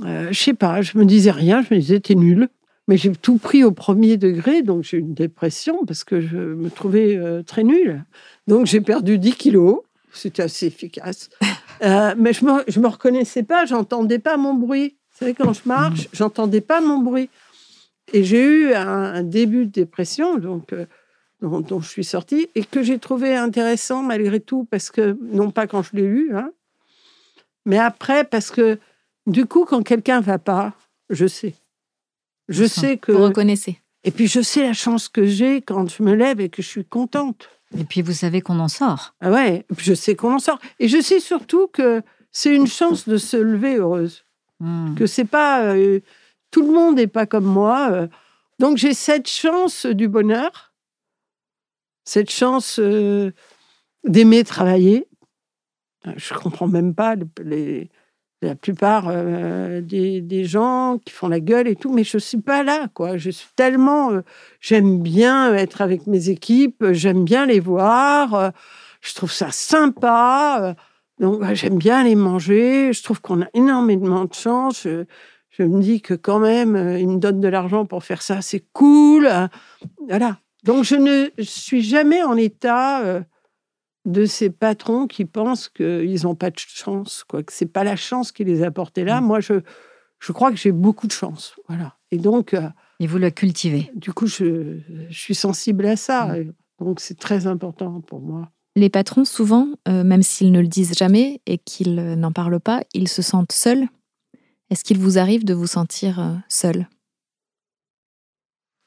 [0.01, 2.49] euh, je sais pas, je me disais rien, je me disais, t'es nul.
[2.89, 6.37] Mais j'ai tout pris au premier degré, donc j'ai eu une dépression parce que je
[6.37, 8.05] me trouvais euh, très nulle.
[8.49, 11.31] Donc j'ai perdu 10 kilos, c'était assez efficace.
[11.83, 14.97] Euh, mais je me, je me reconnaissais pas, j'entendais pas mon bruit.
[15.11, 17.29] Vous savez, quand je marche, j'entendais pas mon bruit.
[18.13, 20.75] Et j'ai eu un, début de dépression, donc
[21.41, 25.67] dont, je suis sortie, et que j'ai trouvé intéressant malgré tout, parce que, non pas
[25.67, 26.53] quand je l'ai lu, hein,
[27.65, 28.79] mais après, parce que
[29.27, 30.75] du coup, quand quelqu'un va pas,
[31.11, 31.55] je sais.
[32.49, 33.13] Je sais que.
[33.13, 33.79] Vous reconnaissez.
[34.05, 36.69] Et puis, je sais la chance que j'ai quand je me lève et que je
[36.69, 37.49] suis contente.
[37.79, 39.15] Et puis, vous savez qu'on en sort.
[39.21, 40.59] Ah ouais, je sais qu'on en sort.
[40.79, 44.25] Et je sais surtout que c'est une chance de se lever heureuse.
[44.61, 44.95] Hmm.
[44.95, 45.63] Que c'est pas.
[45.75, 46.01] Euh,
[46.51, 47.91] tout le monde n'est pas comme moi.
[47.93, 48.09] Euh.
[48.59, 50.75] donc, j'ai cette chance du bonheur,
[52.05, 53.33] cette chance euh,
[54.05, 55.07] d'aimer travailler.
[56.17, 57.89] Je comprends même pas les
[58.43, 62.63] la plupart euh, des, gens qui font la gueule et tout, mais je suis pas
[62.63, 63.17] là, quoi.
[63.17, 64.23] Je suis tellement, euh,
[64.61, 68.51] j'aime bien être avec mes équipes, j'aime bien les voir, euh,
[69.01, 70.75] je trouve ça sympa,
[71.21, 72.93] donc bah, j'aime bien les manger.
[72.93, 74.87] Je trouve qu'on a énormément de chance.
[75.51, 78.65] Je, me dis que quand même, ils me donnent de l'argent pour faire ça, c'est
[78.73, 79.29] cool,
[80.09, 80.39] voilà.
[80.65, 83.23] Donc je ne suis jamais en état
[84.05, 87.97] de ces patrons qui pensent qu'ils n'ont pas de chance, quoi, que c'est pas la
[87.97, 89.21] chance qui les a portés là.
[89.21, 89.27] Mm.
[89.27, 89.61] Moi, je,
[90.19, 91.97] je crois que j'ai beaucoup de chance, voilà.
[92.11, 92.55] Et donc.
[92.55, 92.69] Euh,
[93.01, 93.91] Et vous la cultivez.
[93.95, 96.27] Du coup, je, je suis sensible à ça.
[96.27, 96.53] Mm.
[96.81, 98.51] Donc, c'est très important pour moi.
[98.75, 102.61] Les patrons, souvent, euh, même s'ils ne le disent jamais et qu'ils euh, n'en parlent
[102.61, 103.87] pas, ils se sentent seuls.
[104.71, 106.89] Est-ce qu'il vous arrive de vous sentir seul?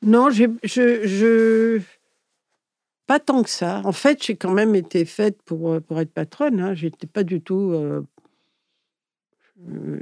[0.01, 1.81] Non, je, je,
[3.07, 3.81] pas tant que ça.
[3.85, 6.59] En fait, j'ai quand même été faite pour, euh, pour être patronne.
[6.59, 6.73] Hein.
[6.73, 7.71] J'étais pas du tout.
[7.71, 8.01] Euh,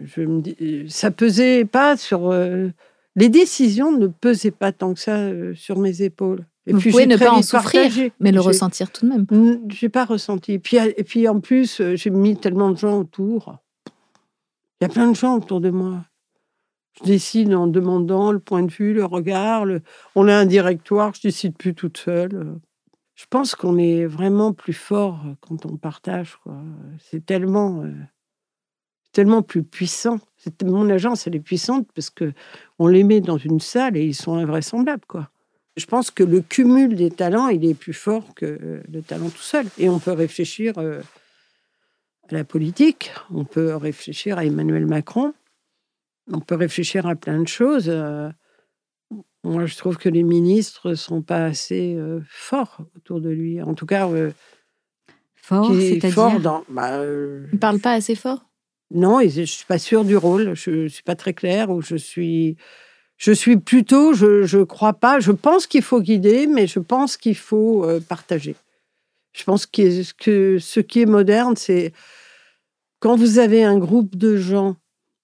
[0.04, 2.32] je me dis, ça pesait pas sur.
[2.32, 2.70] Euh,
[3.16, 6.46] les décisions ne pesaient pas tant que ça euh, sur mes épaules.
[6.66, 9.70] Et vous pouvez ne pas en souffrir, mais le ressentir tout de même.
[9.70, 10.54] J'ai pas ressenti.
[10.54, 13.58] Et puis, et puis en plus, euh, j'ai mis tellement de gens autour.
[14.80, 16.06] Il y a plein de gens autour de moi.
[17.00, 19.66] Je décide en demandant le point de vue, le regard.
[20.16, 22.56] On a un directoire, je décide plus toute seule.
[23.16, 26.38] Je pense qu'on est vraiment plus fort quand on partage.
[27.00, 27.84] C'est tellement,
[29.12, 30.20] tellement plus puissant.
[30.64, 32.34] Mon agence, elle est puissante parce que
[32.80, 35.04] on les met dans une salle et ils sont invraisemblables.
[35.78, 39.38] Je pense que le cumul des talents, il est plus fort que le talent tout
[39.38, 39.68] seul.
[39.78, 41.02] Et on peut réfléchir à
[42.32, 45.34] la politique, on peut réfléchir à Emmanuel Macron,
[46.32, 47.92] on peut réfléchir à plein de choses.
[49.44, 53.62] Moi, je trouve que les ministres sont pas assez euh, forts autour de lui.
[53.62, 54.08] En tout cas,
[55.36, 56.40] fort, c'est-à-dire?
[56.40, 56.64] dans.
[56.70, 58.46] Bah, ne parle pas assez fort?
[58.92, 60.54] Non, je ne suis pas sûre du rôle.
[60.56, 62.58] Je ne suis pas très claire ou je suis.
[63.18, 67.16] Je suis plutôt, je ne crois pas, je pense qu'il faut guider, mais je pense
[67.16, 68.56] qu'il faut euh, partager.
[69.34, 71.94] Je pense que, que ce qui est moderne, c'est
[73.00, 74.78] quand vous avez un groupe de gens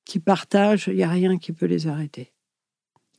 [0.05, 2.32] qui partagent, il n'y a rien qui peut les arrêter.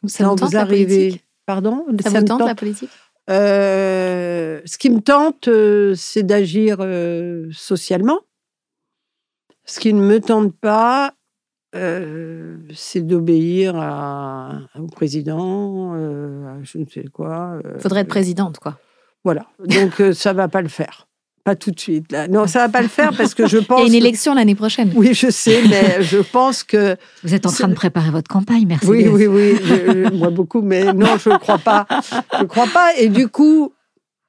[0.06, 2.90] Ça quand vous arrivez, pardon, ça, vous tente, la politique?
[3.28, 6.78] Euh, Ce qui me tente, euh, c'est d'agir
[7.52, 8.20] socialement.
[9.64, 11.14] Ce qui ne me tente pas,
[11.76, 13.74] euh, c'est d'obéir
[14.76, 17.60] au président, euh, à je ne sais quoi.
[17.62, 18.78] Il euh, Faudrait être présidente, quoi.
[19.22, 19.46] Voilà.
[19.64, 21.06] Donc, ça va pas le faire.
[21.50, 22.12] Pas tout de suite.
[22.12, 22.28] Là.
[22.28, 23.80] Non, ça va pas le faire parce que je pense.
[23.80, 24.92] Il y a une élection l'année prochaine.
[24.94, 26.94] Oui, je sais, mais je pense que.
[27.24, 28.86] Vous êtes en train de préparer votre campagne, merci.
[28.86, 29.58] Oui, oui, oui.
[30.12, 31.86] moi beaucoup, mais non, je ne crois pas.
[32.34, 32.96] Je ne crois pas.
[32.98, 33.72] Et du coup,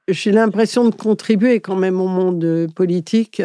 [0.07, 3.43] j'ai l'impression de contribuer quand même au monde politique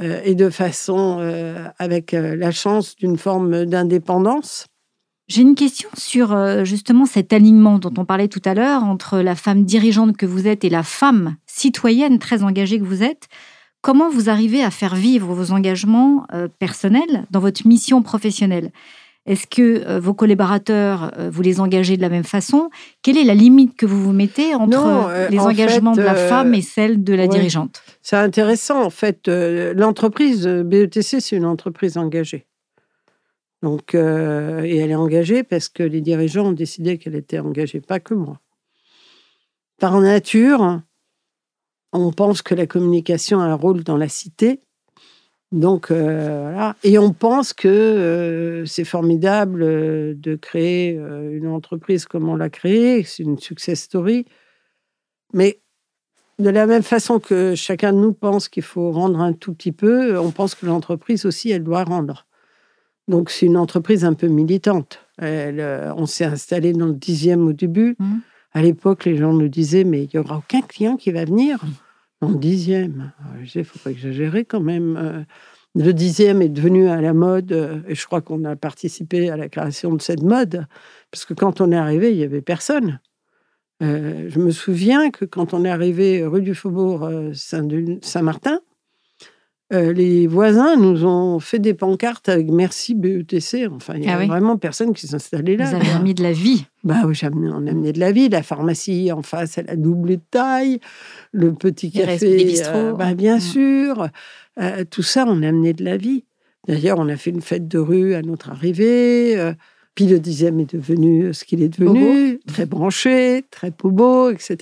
[0.00, 4.66] euh, et de façon euh, avec euh, la chance d'une forme d'indépendance.
[5.30, 9.36] J'ai une question sur justement cet alignement dont on parlait tout à l'heure entre la
[9.36, 13.28] femme dirigeante que vous êtes et la femme citoyenne très engagée que vous êtes.
[13.80, 16.26] Comment vous arrivez à faire vivre vos engagements
[16.58, 18.72] personnels dans votre mission professionnelle?
[19.26, 22.70] Est-ce que euh, vos collaborateurs, euh, vous les engagez de la même façon?
[23.02, 26.54] Quelle est la limite que vous vous mettez entre euh, les engagements de la femme
[26.54, 27.82] et celle de la dirigeante?
[28.02, 28.82] C'est intéressant.
[28.82, 32.46] En fait, l'entreprise BETC, c'est une entreprise engagée.
[33.62, 38.00] Donc, et elle est engagée parce que les dirigeants ont décidé qu'elle était engagée, pas
[38.00, 38.40] que moi.
[39.78, 40.80] Par nature,
[41.92, 44.60] on pense que la communication a un rôle dans la cité,
[45.52, 46.76] donc euh, voilà.
[46.84, 52.50] Et on pense que euh, c'est formidable euh, de créer une entreprise comme on l'a
[52.50, 54.26] créée, c'est une success story.
[55.32, 55.60] Mais
[56.38, 59.72] de la même façon que chacun de nous pense qu'il faut rendre un tout petit
[59.72, 62.26] peu, on pense que l'entreprise aussi, elle doit rendre.
[63.10, 65.00] Donc c'est une entreprise un peu militante.
[65.20, 67.96] on s'est installé dans le dixième au début.
[67.98, 68.18] Mmh.
[68.52, 71.60] À l'époque, les gens nous disaient, mais il n'y aura aucun client qui va venir.
[72.20, 73.12] En dixième.
[73.38, 74.96] Je disais, il ne faut pas exagérer quand même.
[74.96, 75.22] Euh,
[75.74, 79.36] le dixième est devenu à la mode, euh, et je crois qu'on a participé à
[79.36, 80.66] la création de cette mode,
[81.10, 83.00] parce que quand on est arrivé, il n'y avait personne.
[83.82, 88.60] Euh, je me souviens que quand on est arrivé rue du Faubourg Saint-Martin,
[89.72, 93.68] euh, les voisins nous ont fait des pancartes avec merci BETC.
[93.70, 95.70] Enfin, il n'y a ah vraiment personne qui s'installait là.
[95.70, 96.66] Vous avez mis de la vie.
[96.82, 98.28] Bah oui, on a amené de la vie.
[98.28, 100.80] La pharmacie en face, elle a doublé de taille.
[101.30, 103.40] Le petit café, les euh, bah, bien mm.
[103.40, 104.08] sûr.
[104.60, 106.24] Euh, tout ça, on a amené de la vie.
[106.66, 109.52] D'ailleurs, on a fait une fête de rue à notre arrivée.
[109.94, 114.56] puis le dixième est devenu ce qu'il est devenu, très branché, très beau, etc.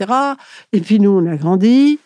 [0.75, 1.99] Et puis nous, on a grandi.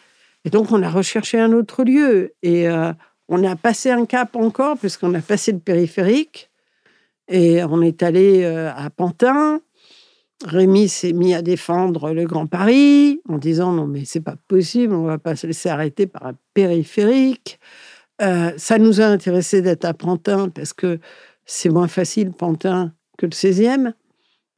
[0.44, 2.34] Et donc, on a recherché un autre lieu.
[2.42, 2.92] Et euh,
[3.28, 6.50] on a passé un cap encore, puisqu'on a passé le périphérique.
[7.28, 9.60] Et on est allé euh, à Pantin.
[10.44, 14.92] Rémi s'est mis à défendre le Grand Paris en disant non, mais c'est pas possible,
[14.92, 17.60] on va pas se laisser arrêter par un périphérique.
[18.20, 20.98] Euh, ça nous a intéressé d'être à Pantin parce que
[21.46, 23.92] c'est moins facile, Pantin, que le 16e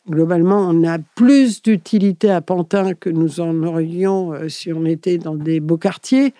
[0.08, 5.18] globalement, on a plus d'utilité à Pantin que nous en aurions euh, si on était
[5.18, 6.34] dans des beaux quartiers.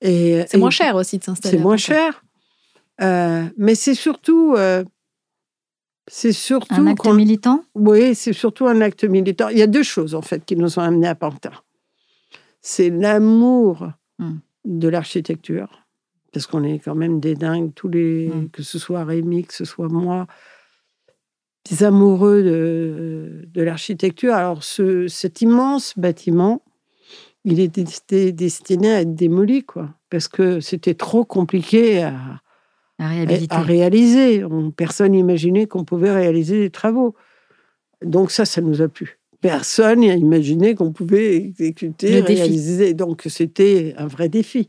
[0.00, 1.56] Et, c'est moins cher aussi de s'installer.
[1.56, 2.24] C'est moins cher.
[3.00, 4.54] Euh, mais c'est surtout.
[4.56, 4.84] Euh,
[6.06, 6.74] c'est surtout.
[6.74, 7.64] Un acte militant?
[7.74, 9.48] Oui, c'est surtout un acte militant.
[9.48, 11.52] Il y a deux choses, en fait, qui nous ont amenés à Pantin.
[12.60, 14.36] C'est l'amour hmm.
[14.64, 15.86] de l'architecture,
[16.32, 18.48] parce qu'on est quand même des dingues, tous les, hmm.
[18.50, 20.26] que ce soit Rémi, que ce soit moi
[21.80, 24.34] amoureux de, de l'architecture.
[24.34, 26.62] Alors, ce, cet immense bâtiment,
[27.44, 32.40] il était destiné à être démoli, quoi, parce que c'était trop compliqué à,
[32.98, 33.10] à,
[33.50, 34.44] à réaliser.
[34.44, 37.14] On, personne n'imaginait qu'on pouvait réaliser des travaux.
[38.04, 39.18] Donc ça, ça nous a plu.
[39.40, 42.94] Personne n'a imaginé qu'on pouvait exécuter, réaliser.
[42.94, 44.68] Donc c'était un vrai défi.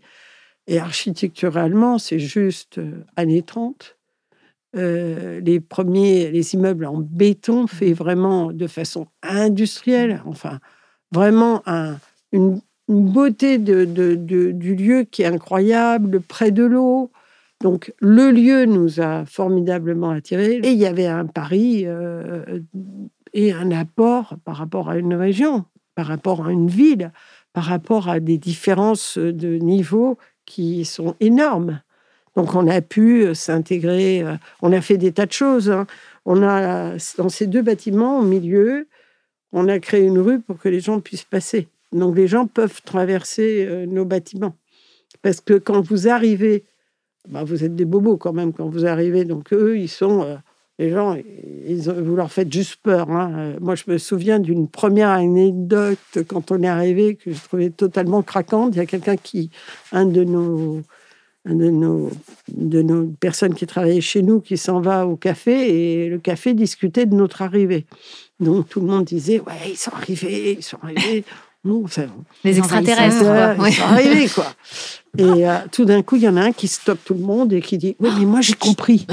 [0.67, 3.97] Et architecturalement, c'est juste euh, années 30.
[4.75, 10.59] Euh, les premiers, les immeubles en béton faits vraiment de façon industrielle, enfin,
[11.11, 11.97] vraiment un,
[12.31, 17.11] une, beauté de, du lieu qui est incroyable, près de l'eau.
[17.61, 20.59] Donc, le lieu nous a formidablement attirés.
[20.63, 22.61] Et il y avait un pari euh,
[23.33, 27.11] et un apport par rapport à une région, par rapport à une ville,
[27.53, 31.81] par rapport à des différences de niveau qui sont énormes.
[32.35, 35.69] Donc on a pu euh, s'intégrer, euh, on a fait des tas de choses.
[35.69, 35.87] Hein.
[36.25, 38.87] On a, dans ces deux bâtiments, au milieu,
[39.51, 41.67] on a créé une rue pour que les gens puissent passer.
[41.91, 44.55] Donc les gens peuvent traverser euh, nos bâtiments.
[45.21, 46.65] Parce que quand vous arrivez,
[47.27, 49.25] bah, vous êtes des bobos quand même quand vous arrivez.
[49.25, 50.37] Donc eux, ils sont,
[50.77, 51.17] les gens,
[51.67, 53.09] ils, vous leur faites juste peur.
[53.09, 53.55] Hein.
[53.59, 58.21] Moi, je me souviens d'une première anecdote quand on est arrivé que je trouvais totalement
[58.21, 58.75] craquante.
[58.75, 59.49] Il y a quelqu'un qui,
[59.91, 60.83] un de nos
[61.53, 62.09] de nos,
[62.47, 66.53] de nos personnes qui travaillaient chez nous qui s'en va au café et le café
[66.53, 67.85] discutait de notre arrivée.
[68.39, 71.23] Donc tout le monde disait Ouais, ils sont arrivés, ils sont arrivés.
[72.43, 73.15] les extraterrestres,
[73.67, 74.45] ils sont arrivés, quoi.
[75.17, 77.51] Et euh, tout d'un coup, il y en a un qui stoppe tout le monde
[77.51, 79.07] et qui dit Oui, mais moi j'ai compris.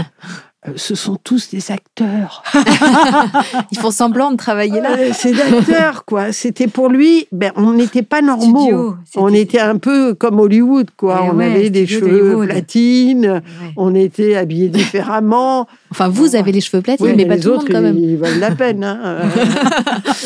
[0.69, 2.43] Euh, ce sont tous des acteurs.
[3.71, 4.97] Ils font semblant de travailler là.
[4.99, 6.33] Euh, c'est d'acteurs, quoi.
[6.33, 8.95] C'était pour lui, ben, on n'était pas normaux.
[9.17, 11.23] on était un peu comme Hollywood, quoi.
[11.25, 13.43] Eh on avait des cheveux platines,
[13.77, 15.67] on était habillés différemment.
[15.91, 17.99] Enfin, vous avez les cheveux platines, mais, pas les tout autres, le monde, quand même.
[17.99, 18.85] Ils valent la peine.
[18.85, 19.19] Hein.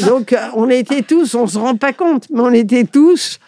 [0.07, 3.38] Donc, on était tous, on se rend pas compte, mais on était tous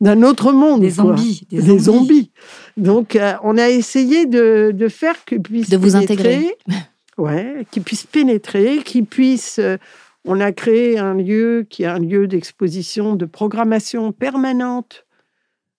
[0.00, 0.80] d'un autre monde.
[0.80, 1.42] Des zombies.
[1.50, 2.30] Des, zombies.
[2.78, 6.56] Donc, euh, on a essayé de, de faire qu'ils puissent de vous intégrer.
[7.18, 9.58] Ouais, qu'ils puissent pénétrer, qu'ils puissent.
[9.58, 9.76] Euh,
[10.24, 15.04] on a créé un lieu qui est un lieu d'exposition, de programmation permanente,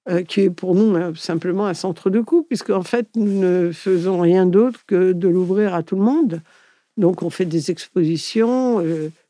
[0.10, 3.72] euh, qui est pour nous simplement un centre de coût, puisque en fait, nous ne
[3.72, 6.42] faisons rien d'autre que de l'ouvrir à tout le monde.
[6.98, 8.84] Donc, on fait des expositions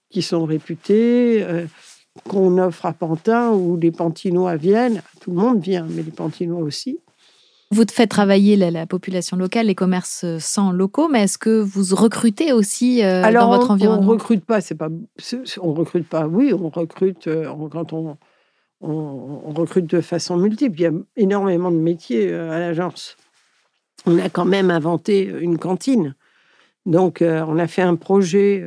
[0.10, 1.46] qui sont réputées,
[2.28, 5.04] qu'on offre à Pantin ou les Pantinois viennent.
[5.22, 6.98] Tout le monde vient, mais les Pantinois aussi.
[7.72, 12.52] Vous faites travailler la, population locale, les commerces sans locaux, mais est-ce que vous recrutez
[12.52, 14.90] aussi euh, dans votre environnement On recrute pas, c'est pas,
[15.62, 16.26] on recrute pas.
[16.26, 18.18] Oui, on recrute euh, quand on,
[18.82, 20.80] on, recrute de façon multiple.
[20.80, 23.18] Il y a énormément de métiers euh, à l'agence.
[24.08, 26.16] On a quand même inventé une cantine,
[26.86, 28.66] donc on a fait un projet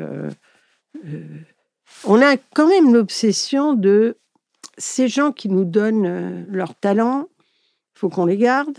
[2.04, 4.18] on a quand même l'obsession de
[4.78, 7.28] ces gens qui nous donnent euh, leur talent,
[7.94, 8.76] il faut qu'on les garde.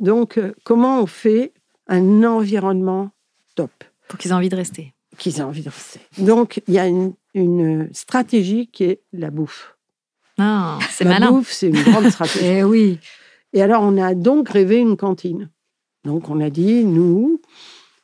[0.00, 1.52] Donc, euh, comment on fait
[1.86, 3.10] un environnement
[3.54, 3.70] top
[4.08, 4.94] Pour qu'ils aient envie de rester.
[5.18, 6.00] Qu'ils aient envie de rester.
[6.18, 7.14] Donc, il y a une,
[7.92, 9.76] stratégie qui est la bouffe.
[10.38, 11.26] Ah, c'est malin.
[11.26, 12.44] La bouffe, c'est une grande stratégie.
[12.44, 12.98] Eh oui.
[13.52, 15.50] Et alors, on a donc rêvé une cantine.
[16.04, 17.40] Donc, on a dit, nous,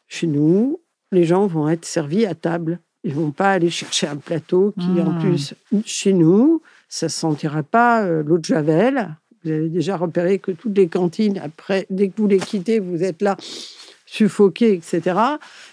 [0.09, 0.81] chez nous,
[1.13, 5.01] les gens vont être servis à table ils vont pas aller chercher un plateau qui,
[5.01, 5.21] en hmm.
[5.21, 9.17] plus, chez nous, ça ne sentira pas euh, l'eau de Javel.
[9.45, 13.03] Vous avez déjà repéré que toutes les cantines, après, dès que vous les quittez, vous
[13.03, 13.37] êtes là,
[14.07, 15.19] suffoqués, etc.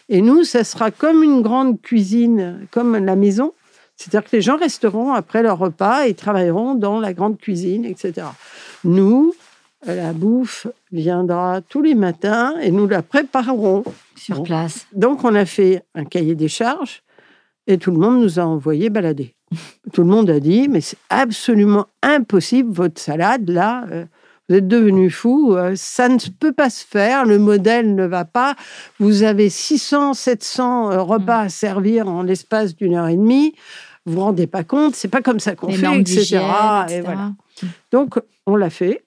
[0.09, 3.53] Et nous, ça sera comme une grande cuisine, comme la maison.
[3.95, 8.27] C'est-à-dire que les gens resteront après leur repas et travailleront dans la grande cuisine, etc.
[8.83, 9.33] Nous,
[9.85, 13.83] la bouffe viendra tous les matins et nous la préparerons.
[14.15, 14.87] Sur place.
[14.93, 17.03] Donc, on a fait un cahier des charges
[17.65, 19.36] et tout le monde nous a envoyé balader.
[19.93, 24.05] Tout le monde a dit, mais c'est absolument impossible, votre salade, là, euh,
[24.49, 28.25] vous êtes devenu fou, euh, ça ne peut pas se faire, le modèle ne va
[28.25, 28.55] pas,
[28.99, 33.53] vous avez 600, 700 euh, repas à servir en l'espace d'une heure et demie,
[34.05, 36.39] vous vous rendez pas compte, c'est pas comme ça qu'on fait, etc.
[36.89, 37.33] Et voilà.
[37.91, 39.03] Donc, on l'a fait.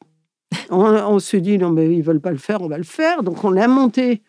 [0.68, 3.22] On, on se dit, non, mais ils veulent pas le faire, on va le faire.
[3.22, 4.22] Donc, on a monté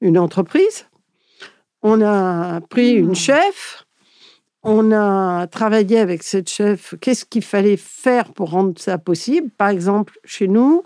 [0.00, 0.86] une entreprise
[1.82, 3.14] on a pris une hmm.
[3.14, 3.84] chef,
[4.68, 6.94] on a travaillé avec cette chef.
[7.00, 9.50] Qu'est-ce qu'il fallait faire pour rendre ça possible?
[9.56, 10.82] Par exemple, chez nous,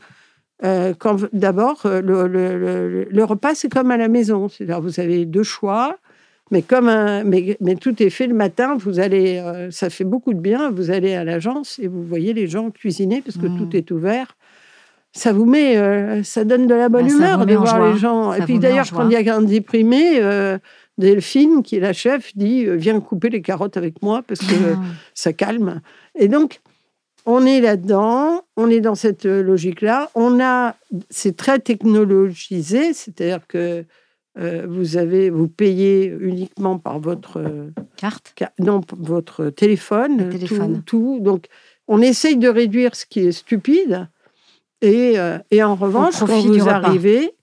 [0.65, 0.95] euh,
[1.33, 4.49] d'abord, euh, le, repas, c'est comme à la maison.
[4.49, 5.97] C'est-à-dire, vous avez deux choix,
[6.51, 6.87] mais, comme
[7.25, 8.77] mais, tout est fait le matin.
[8.77, 10.71] Vous allez, euh, ça fait beaucoup de bien.
[10.71, 13.77] Vous allez à l'agence et vous voyez les gens cuisiner parce que tout hmm.
[13.77, 14.37] est ouvert
[15.15, 18.33] ça vous met, ça donne de la bonne bah, humeur de voir les gens.
[18.33, 20.19] et puis d'ailleurs, quand il y a un déprimé,
[20.99, 24.75] Delphine, qui est la chef, dit euh, Viens couper les carottes avec moi parce que
[24.75, 24.81] ah.
[25.15, 25.81] ça calme.
[26.19, 26.61] Et donc,
[27.25, 30.11] on est là-dedans, on est dans cette euh, logique-là.
[30.15, 30.77] On a,
[31.11, 33.85] c'est très technologisé, c'est-à-dire que
[34.39, 40.83] euh, vous avez, vous payez uniquement par votre euh, Carte ca- non, votre téléphone, téléphone.
[40.87, 41.21] Tout, tout.
[41.21, 41.47] Donc,
[41.87, 44.09] on essaye de réduire ce qui est stupide.
[44.81, 47.35] Et, euh, et en revanche, quand vous arrivez,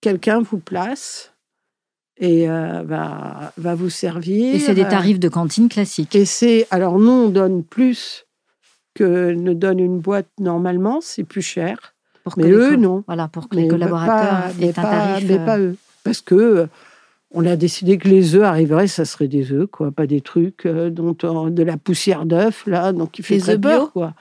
[0.00, 1.32] quelqu'un vous place
[2.20, 4.54] et euh, va, va vous servir.
[4.54, 6.14] Et c'est des euh, tarifs de cantine classiques.
[6.16, 6.66] Et c'est.
[6.70, 8.26] Alors, nous, on donne plus
[8.94, 11.94] que ne donne une boîte normalement, c'est plus cher.
[12.24, 13.04] Pour que Mais les eux, non.
[13.06, 15.28] Voilà, pour que Mais les pas- collaborateurs mais aient un pas- tarif.
[15.28, 15.76] Mais euh, pas eux.
[16.04, 16.66] Parce que
[17.30, 20.64] on a décidé que les œufs arriveraient, ça serait des œufs, quoi, pas des trucs
[20.66, 23.86] euh, dont on- de la poussière d'œuf là, donc il fait Des très œufs bio
[23.88, 24.14] quoi.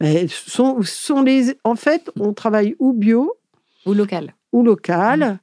[0.00, 3.34] Mais sont, sont les, en fait, on travaille ou bio
[3.86, 4.34] Ou local.
[4.52, 5.38] ou local.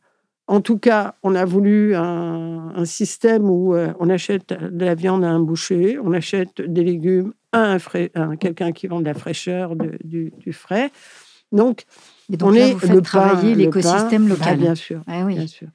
[0.48, 4.96] En tout cas, on a voulu un, un système où euh, on achète de la
[4.96, 7.78] viande à un boucher, on achète des légumes à un
[8.16, 10.92] un- quelqu'un qui vend de la fraîcheur, de- du, du frais.
[11.52, 11.84] Donc,
[12.32, 14.58] Et donc on là, est vous faites le travailler le l'écosystème pain, local.
[14.58, 15.36] bah, bien sûr, Ah oui.
[15.36, 15.68] bien sûr.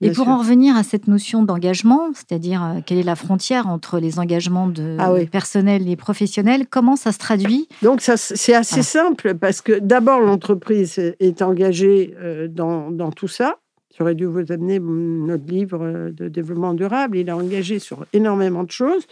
[0.00, 0.32] Et pour sûr.
[0.32, 4.68] en revenir à cette notion d'engagement, c'est-à-dire euh, quelle est la frontière entre les engagements
[4.68, 5.26] de Ah oui.
[5.26, 7.68] personnels et professionnels, comment ça se traduit?
[7.82, 13.56] Donc, c'est assez simple parce que d'abord, l'entreprise est engagée euh, dans, dans tout ça.
[13.98, 17.18] J'aurais dû vous amener notre livre euh, de développement durable.
[17.18, 19.06] Il est engagé sur énormément de choses.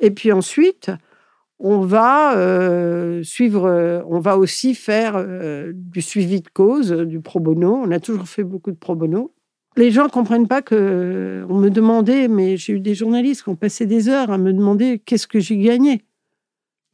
[0.00, 0.90] Et puis ensuite,
[1.58, 7.20] on va euh, suivre, euh, on va aussi faire euh, du suivi de cause, du
[7.20, 7.80] pro bono.
[7.84, 9.32] On a toujours fait beaucoup de pro bono.
[9.76, 13.54] Les gens comprennent pas que on me demandait, mais j'ai eu des journalistes qui ont
[13.56, 16.02] passé des heures à me demander qu'est-ce que j'ai gagné.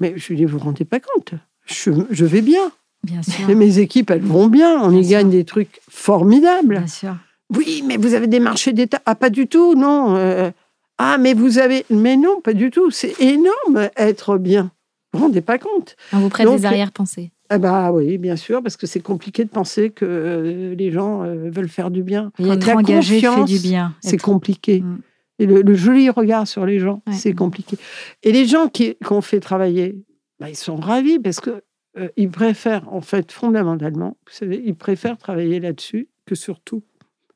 [0.01, 1.35] Mais je lui dis, vous vous rendez pas compte
[1.65, 2.71] je, je vais bien.
[3.03, 3.49] Bien sûr.
[3.51, 4.81] Et mes équipes, elles vont bien.
[4.83, 5.13] On Bien y sûr.
[5.13, 6.79] gagne des trucs formidables.
[6.79, 7.15] Bien sûr.
[7.57, 9.01] Oui, mais vous avez des marchés d'État.
[9.07, 10.17] Ah, pas du tout, non.
[10.17, 10.51] Euh,
[10.99, 11.85] ah, mais vous avez.
[11.91, 12.91] Mais non, pas du tout.
[12.91, 14.71] C'est énorme être bien.
[15.13, 17.33] Vous vous rendez pas compte On vous prête Donc, des arrière-pensées.
[17.51, 21.23] Ah, bah oui, bien sûr, parce que c'est compliqué de penser que euh, les gens
[21.25, 22.31] euh, veulent faire du bien.
[22.39, 23.95] Et Quand être la engagé fait du bien.
[24.01, 24.81] C'est compliqué.
[24.83, 24.99] Mm.
[25.39, 27.15] Et le, le joli regard sur les gens, Ouais.
[27.15, 27.79] c'est compliqué.
[28.23, 29.97] Et les gens qui qu'on fait travailler,
[30.41, 31.63] bah, ils sont ravis parce que
[31.97, 36.83] euh, ils préfèrent, en fait, fondamentalement, vous savez, ils préfèrent travailler là-dessus que sur tout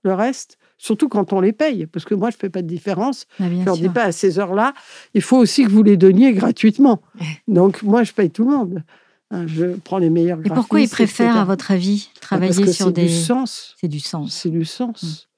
[0.03, 0.59] le reste.
[0.79, 3.27] Surtout quand on les paye, parce que moi, je ne fais pas de différence.
[3.39, 3.83] Ah, Je leur sûr.
[3.85, 4.75] dis pas à ces heures-là,
[5.15, 7.03] il faut aussi que vous les donniez gratuitement.
[7.49, 8.83] Donc, moi, je paye tout le monde.
[9.31, 12.67] Hein, Je prends les meilleurs Et pourquoi ils préfèrent, à votre avis, Bah, travailler parce
[12.67, 13.07] que sur c'est des.
[13.07, 13.77] du sens.
[13.81, 14.33] C'est du sens.
[14.35, 15.29] C'est du sens.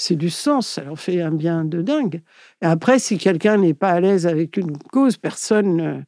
[0.00, 2.22] C'est du sens, ça leur fait un bien de dingue.
[2.62, 5.80] Et après, si quelqu'un n'est pas à l'aise avec une cause, personne.
[5.80, 5.98] euh,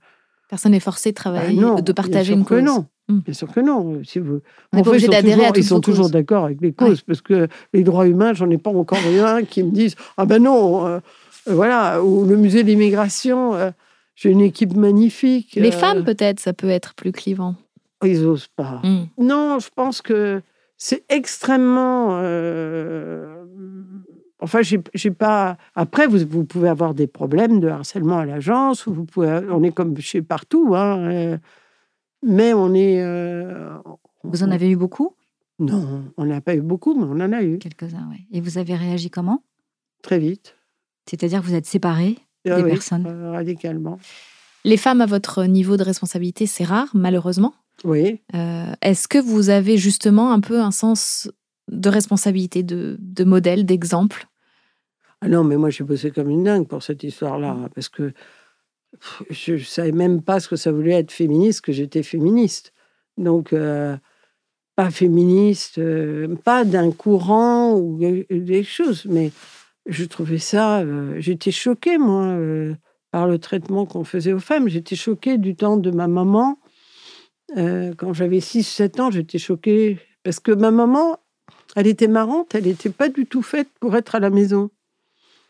[0.49, 2.63] Personne n'est forcé de bah travailler, non, de partager une que cause.
[2.63, 2.87] non.
[3.11, 3.19] Mm.
[3.21, 4.01] Bien sûr que non.
[4.05, 4.41] Si vous,
[4.73, 6.45] On n'est En pas fait, obligé ils sont d'adhérer toujours- à Ils sont toujours d'accord
[6.47, 9.63] avec les causes, parce que les droits humains, j'en ai pas encore eu un qui
[9.63, 10.99] me dise Ah ben non, euh,
[11.49, 13.71] euh, voilà, ou le musée de l'immigration, euh,
[14.15, 15.55] j'ai une équipe magnifique.
[15.57, 17.55] Les euh, femmes, peut-être, ça peut être plus clivant.
[18.05, 18.81] Ils osent pas.
[18.85, 19.05] Mm.
[19.19, 20.41] Non, je pense que
[20.77, 22.19] c'est extrêmement.
[22.23, 23.37] euh,
[24.43, 25.59] Enfin, j'ai pas.
[25.75, 29.41] Après, vous, vous pouvez avoir des problèmes de harcèlement à l'agence, ou vous pouvez.
[29.51, 31.37] On est comme chez partout, hein, euh,
[32.23, 33.01] mais on est.
[33.01, 33.77] euh,
[34.25, 35.15] Vous en avez eu beaucoup?
[35.59, 38.27] Non, on n'a pas eu beaucoup, mais on en a eu Quelques-uns, oui.
[38.33, 39.43] Et vous avez réagi comment?
[40.03, 40.57] Très vite.
[41.09, 42.17] C'est-à-dire que vous êtes séparés
[42.49, 43.07] Ah des oui, personnes?
[43.07, 43.99] euh, radicalement.
[44.65, 47.55] Les femmes à votre niveau de responsabilité, c'est rare, malheureusement.
[47.85, 48.21] Oui.
[48.35, 51.31] Euh, Est-ce que vous avez justement un peu un sens
[51.69, 54.27] de responsabilité, de, de modèle, d'exemple?
[55.21, 58.13] Ah non, mais moi, j'ai bossé comme une dingue pour cette histoire-là, parce que
[59.31, 62.73] je ne savais même pas ce que ça voulait être féministe, que j'étais féministe.
[63.17, 63.97] Donc, euh,
[64.77, 67.99] pas féministe, euh, pas d'un courant ou
[68.31, 69.31] des choses, mais
[69.87, 70.81] je trouvais ça.
[70.81, 72.37] euh, J'étais choquée, moi,
[73.11, 74.69] par le traitement qu'on faisait aux femmes.
[74.69, 76.59] J'étais choquée du temps de ma maman.
[77.57, 81.19] Quand j'avais 6-7 ans, j'étais choquée parce que ma maman,
[81.75, 84.71] elle était marrante, elle n'était pas du tout faite pour être à la maison.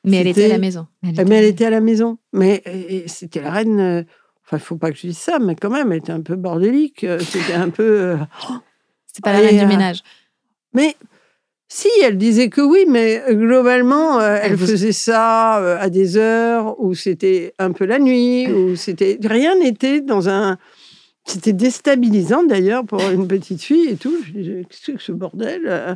[0.05, 0.87] Mais elle était à la maison.
[1.03, 2.19] Elle Eh, Mais elle était à la maison.
[2.33, 2.63] Mais
[3.07, 3.81] c'était la reine.
[3.81, 4.03] euh,
[4.47, 6.35] Enfin, il faut pas que je dise ça, mais quand même, elle était un peu
[6.35, 7.05] bordélique.
[7.05, 7.83] euh, C'était un peu.
[7.85, 8.17] euh,
[9.13, 10.03] C'est pas la Et, reine du ménage.
[10.75, 10.97] Mais
[11.69, 15.89] si, elle disait que oui, mais globalement, euh, elle Elle vous- faisait ça euh, à
[15.89, 19.19] des heures où c'était un peu la nuit, où c'était.
[19.25, 20.59] Rien n'était dans un.
[21.27, 24.17] C'était déstabilisant d'ailleurs pour une petite fille et tout.
[24.27, 25.95] Je disais, qu'est-ce que c'est que ce bordel euh?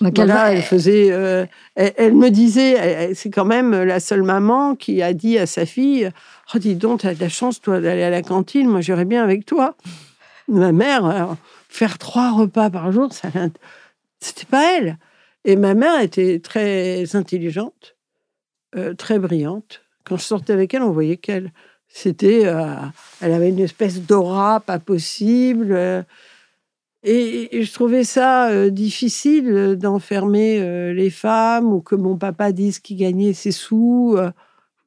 [0.00, 1.10] Donc elle Voilà, va- elle faisait.
[1.10, 5.46] euh, elle, elle me disait, c'est quand même la seule maman qui a dit à
[5.46, 6.10] sa fille
[6.54, 8.68] Oh, dis donc, tu as de la chance, toi, d'aller à la cantine.
[8.68, 9.76] Moi, j'irais bien avec toi.
[10.46, 11.36] Ma mère,
[11.68, 13.28] faire trois repas par jour, ça,
[14.20, 14.98] c'était pas elle.
[15.44, 17.96] Et ma mère était très intelligente,
[18.76, 19.82] euh, très brillante.
[20.04, 21.52] Quand je sortais avec elle, on voyait qu'elle.
[21.88, 22.42] C'était.
[22.44, 22.74] euh,
[23.20, 25.68] elle avait une espèce d'aura pas possible.
[25.70, 26.02] euh,
[27.02, 32.96] et, je trouvais ça euh, difficile d'enfermer les femmes ou que mon papa dise qu'il
[32.96, 34.18] gagnait ses sous,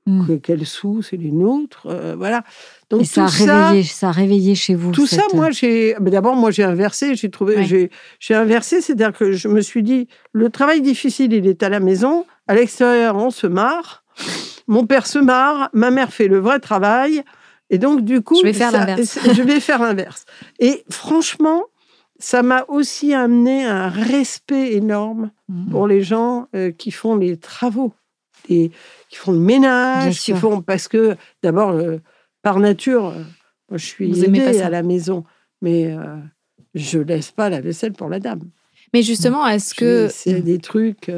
[0.06, 0.28] mm.
[0.28, 1.88] que quels sous, c'est les nôtres,
[2.18, 2.44] voilà.
[2.90, 4.92] Donc et ça a réveillé, ça, a réveillé chez vous.
[4.92, 5.96] Tout ça, moi, j'ai.
[6.00, 7.16] D'abord, moi, j'ai inversé.
[7.16, 7.90] J'ai trouvé,
[8.20, 11.80] j'ai inversé, c'est-à-dire que je me suis dit, le travail difficile, il est à la
[11.80, 12.26] maison.
[12.48, 14.04] À l'extérieur, on se marre.
[14.70, 15.70] Mon père se marre.
[15.74, 17.24] Ma mère fait le vrai travail.
[17.72, 19.20] Et donc, du coup, je vais faire l'inverse.
[19.36, 20.26] je vais faire l'inverse.
[20.60, 21.64] Et franchement,
[22.20, 25.72] ça m'a aussi amené un respect énorme mmh.
[25.72, 27.94] pour les gens euh, qui font les travaux,
[28.48, 28.72] et
[29.10, 31.98] qui font le ménage, qui font parce que d'abord euh,
[32.44, 33.24] par nature, euh,
[33.70, 35.24] moi, je suis aidée à la maison,
[35.62, 35.96] mais
[36.76, 38.42] je laisse pas la vaisselle pour la dame.
[38.94, 41.12] Mais justement, est-ce que c'est des trucs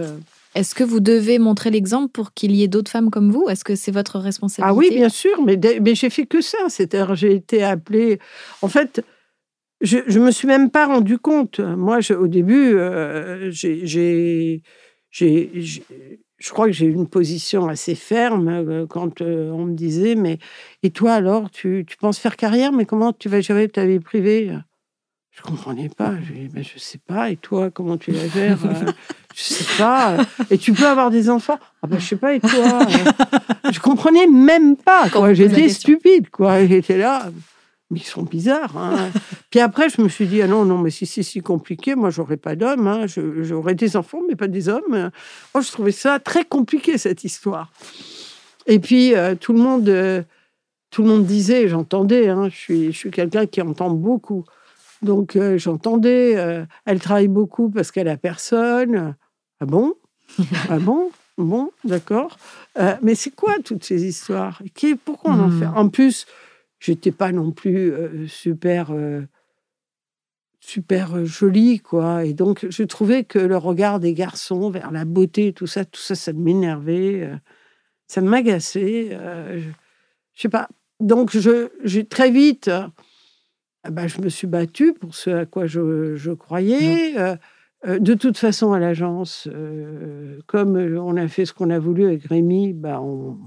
[0.53, 3.47] est-ce que vous devez montrer l'exemple pour qu'il y ait d'autres femmes comme vous?
[3.49, 6.57] Est-ce que c'est votre responsabilité Ah oui, bien sûr, mais, mais j'ai fait que ça.
[6.67, 8.19] C'est-à-dire, j'ai été appelée.
[8.61, 9.03] En fait,
[9.81, 11.59] je, je me suis même pas rendu compte.
[11.59, 14.61] Moi, au début, euh, j'ai,
[16.41, 20.15] je crois que j'ai eu une position assez ferme euh, quand euh, on me disait
[20.15, 20.39] mais
[20.83, 22.71] et toi alors tu, tu, penses faire carrière?
[22.71, 24.55] Mais comment tu vas gérer ta vie privée?
[25.31, 28.59] Je comprenais pas je ne ben, je sais pas et toi comment tu la gères
[29.35, 30.17] je sais pas
[30.49, 31.59] et tu peux avoir des enfants?
[31.81, 32.87] Ah ben je sais pas et toi?
[33.71, 37.29] Je comprenais même pas j'étais stupide quoi j'étais là
[37.91, 38.77] mais ils sont bizarres.
[38.77, 39.11] Hein.
[39.49, 42.09] Puis après, je me suis dit, ah non, non, mais si c'est si compliqué, moi,
[42.09, 42.87] j'aurais pas d'hommes.
[42.87, 43.05] Hein.
[43.07, 45.11] J'aurais des enfants, mais pas des hommes.
[45.53, 47.69] Moi, je trouvais ça très compliqué, cette histoire.
[48.65, 50.23] Et puis, euh, tout, le monde, euh,
[50.89, 54.45] tout le monde disait, j'entendais, hein, je suis, je suis quelqu'un qui entend beaucoup.
[55.01, 59.15] Donc, euh, j'entendais, elle travaille beaucoup parce qu'elle a personne.
[59.61, 59.93] Ah bon?
[60.69, 61.11] Ah bon?
[61.37, 62.37] Bon, d'accord.
[63.01, 64.61] mais c'est quoi toutes ces histoires?
[65.05, 65.59] Pourquoi on en hmm.
[65.59, 65.65] fait?
[65.67, 66.25] En plus,
[66.81, 69.21] j'étais pas non plus euh, super euh,
[70.59, 72.25] super euh, jolie quoi.
[72.25, 76.01] Et donc je trouvais que le regard des garçons vers la beauté tout ça tout
[76.01, 77.31] ça ça m'énervait
[78.07, 79.69] ça m'agaçait je,
[80.33, 80.67] je sais pas.
[80.99, 82.69] Donc je j'ai très vite
[83.89, 87.15] bah, je me suis battue pour ce à quoi je, je croyais
[87.87, 89.47] de toute façon à l'agence
[90.47, 93.37] comme on a fait ce qu'on a voulu avec Rémi bah on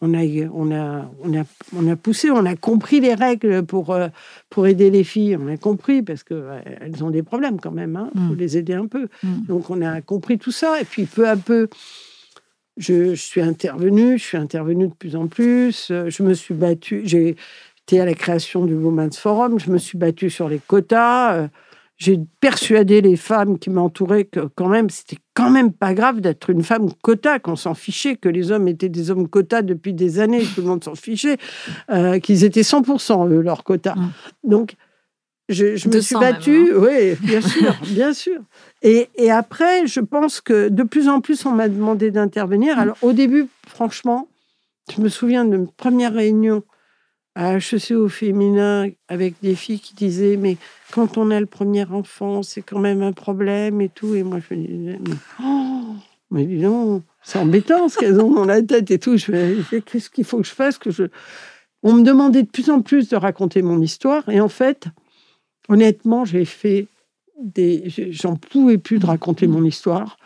[0.00, 1.44] on a, on, a, on, a,
[1.74, 4.08] on a poussé, on a compris les règles pour, euh,
[4.50, 5.36] pour aider les filles.
[5.40, 7.92] On a compris parce qu'elles ont des problèmes quand même.
[8.14, 8.28] Il hein.
[8.28, 8.38] faut mm.
[8.38, 9.08] les aider un peu.
[9.22, 9.46] Mm.
[9.46, 10.80] Donc on a compris tout ça.
[10.80, 11.68] Et puis peu à peu,
[12.76, 14.18] je, suis intervenue.
[14.18, 15.90] Je suis intervenue de plus en plus.
[15.90, 17.02] Je me suis battue.
[17.04, 17.36] J'ai
[17.86, 19.58] été à la création du Women's Forum.
[19.58, 21.48] Je me suis battue sur les quotas.
[21.96, 26.50] J'ai persuadé les femmes qui m'entouraient que quand même, c'était quand même pas grave d'être
[26.50, 30.18] une femme quota, qu'on s'en fichait, que les hommes étaient des hommes quotas depuis des
[30.18, 31.36] années, tout le monde s'en fichait,
[31.90, 33.94] euh, qu'ils étaient 100% eux, leur quota.
[33.94, 34.10] Mmh.
[34.42, 34.74] Donc,
[35.48, 36.78] je, me suis battue, hein.
[36.78, 38.40] oui, bien sûr, bien sûr.
[38.82, 42.76] Et, et, après, je pense que de plus en plus, on m'a demandé d'intervenir.
[42.76, 42.80] Mmh.
[42.80, 44.26] Alors, au début, franchement,
[44.94, 46.64] je me souviens d'une première réunion
[47.34, 50.56] à HEC au féminin avec des filles qui disaient mais
[50.92, 54.14] quand on a le premier enfant c'est quand même un problème et tout.
[54.14, 55.94] Et moi je me disais mais, oh,
[56.30, 59.16] mais dis donc c'est embêtant ce qu'elles ont dans la tête et tout.
[59.16, 61.04] Je me qu'est-ce qu'il faut que je fasse que je?
[61.82, 64.86] On me demandait de plus en plus de raconter mon histoire et en fait
[65.68, 66.86] honnêtement j'ai fait
[67.42, 70.16] des j'en pouvais plus de raconter mon histoire.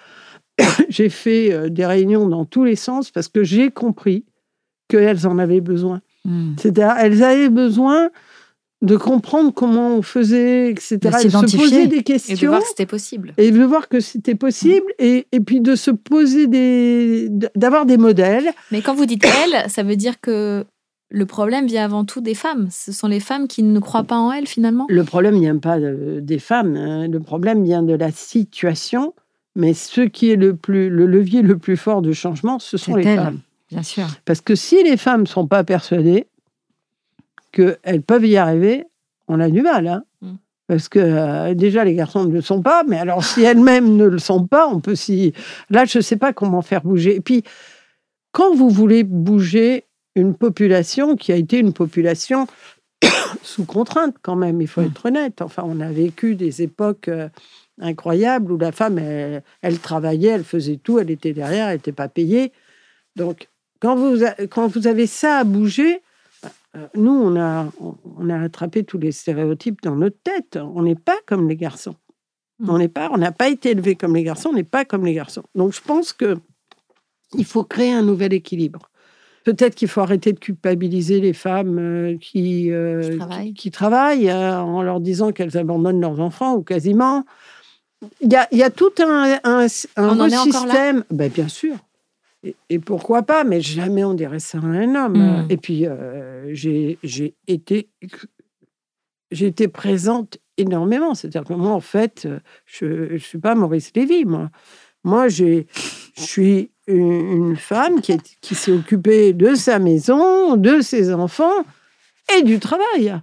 [0.89, 4.25] J'ai fait euh, des réunions dans tous les sens parce que j'ai compris
[4.89, 6.55] qu'elles en avaient besoin Hmm.
[6.59, 8.11] C'est-à-dire, elles avaient besoin
[8.81, 10.99] de comprendre comment on faisait, etc.
[11.03, 12.35] De, se poser des questions.
[12.35, 13.35] Et de voir que c'était possible.
[13.37, 14.87] Et de voir que c'était possible.
[14.99, 17.29] Et, et, puis de se poser des.
[17.57, 18.51] d'avoir des modèles.
[18.71, 20.65] Mais quand vous dites elles, ça veut dire que
[21.11, 22.69] le problème vient avant tout des femmes.
[22.71, 24.87] Ce sont les femmes qui ne croient pas en elles, finalement?
[24.89, 26.77] Le problème ne vient pas des femmes.
[26.77, 27.09] Hein.
[27.09, 29.15] Le problème vient de la situation.
[29.57, 32.95] Mais ce qui est le, plus, le levier le plus fort de changement, ce sont
[32.95, 33.41] les femmes.
[33.71, 34.07] Bien sûr.
[34.25, 36.27] Parce que si les femmes ne sont pas persuadées
[37.53, 38.85] qu'elles peuvent y arriver,
[39.27, 39.87] on a du mal.
[39.87, 40.35] Hein mm.
[40.67, 44.05] Parce que euh, déjà, les garçons ne le sont pas, mais alors si elles-mêmes ne
[44.05, 45.33] le sont pas, on peut s'y.
[45.71, 47.17] Là, je ne sais pas comment faire bouger.
[47.17, 47.43] Et puis,
[48.33, 52.47] quand vous voulez bouger une population qui a été une population
[53.43, 54.87] sous contrainte, quand même, il faut mm.
[54.87, 55.43] être honnête.
[55.43, 57.29] Enfin, on a vécu des époques euh,
[57.81, 61.93] incroyables où la femme, elle, elle, travaillait, elle faisait tout, elle était derrière, elle n'était
[61.93, 62.53] pas payée.
[63.17, 63.48] Donc,
[63.81, 66.03] quand vous, quand vous avez ça à bouger,
[66.77, 67.67] euh, nous, on a,
[68.19, 70.59] on a attrapé tous les stéréotypes dans notre tête.
[70.75, 71.95] On n'est pas comme les garçons.
[72.59, 72.71] Mm.
[72.71, 75.05] On n'est pas, on n'a pas été élevé comme les garçons, on n'est pas comme
[75.05, 75.45] les garçons.
[75.55, 76.37] Donc, je pense que
[77.35, 78.91] il faut créer un nouvel équilibre.
[79.45, 83.55] peut-être qu'il faut arrêter de culpabiliser les femmes euh, qui, euh, Qui travaillent.
[83.55, 87.25] qui, travaillent, euh, en leur disant qu'elles abandonnent leurs enfants ou quasiment.
[88.21, 91.05] Il y a, il y a tout un, un, un système.
[91.11, 91.77] Ben, bien sûr.
[92.45, 95.19] Et, et pourquoi pas, mais jamais on dirait ça à un homme.
[95.19, 95.47] Mm.
[95.51, 97.89] Et puis, euh, j'ai j'ai été,
[99.31, 101.15] j'ai été présente énormément.
[101.15, 104.51] C'est-à-dire que moi, en fait, euh, je ne suis pas Maurice Lévy, moi.
[105.05, 105.67] Moi, j'ai-
[106.17, 107.13] je suis une,
[107.51, 111.65] une femme qui, est- qui s'est occupée de sa maison, de ses enfants
[112.37, 113.15] et du travail.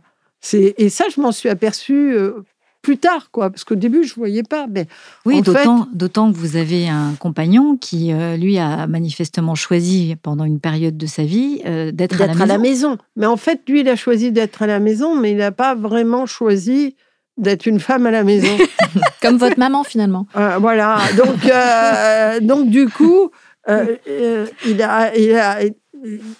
[0.54, 2.44] Et ça, je m'en suis aperçue euh,
[2.86, 4.68] plus tard, quoi, parce qu'au début, je ne voyais pas.
[4.70, 4.86] Mais
[5.26, 10.44] Oui, fait- d'autant que vous avez un compagnon qui, euh, lui, a manifestement choisi pendant
[10.44, 13.00] une période de sa vie euh, d'être à, d'être la maison.
[13.16, 15.74] Mais en fait, lui, il a choisi d'être à la maison, mais il n'a pas
[15.74, 16.96] vraiment choisi
[17.38, 18.56] d'être une femme à la maison.
[19.24, 20.28] Comme votre maman, finalement.
[20.38, 21.00] Euh, voilà.
[21.18, 23.32] Donc, euh, donc du coup,
[23.68, 25.58] euh, euh, il a, il a,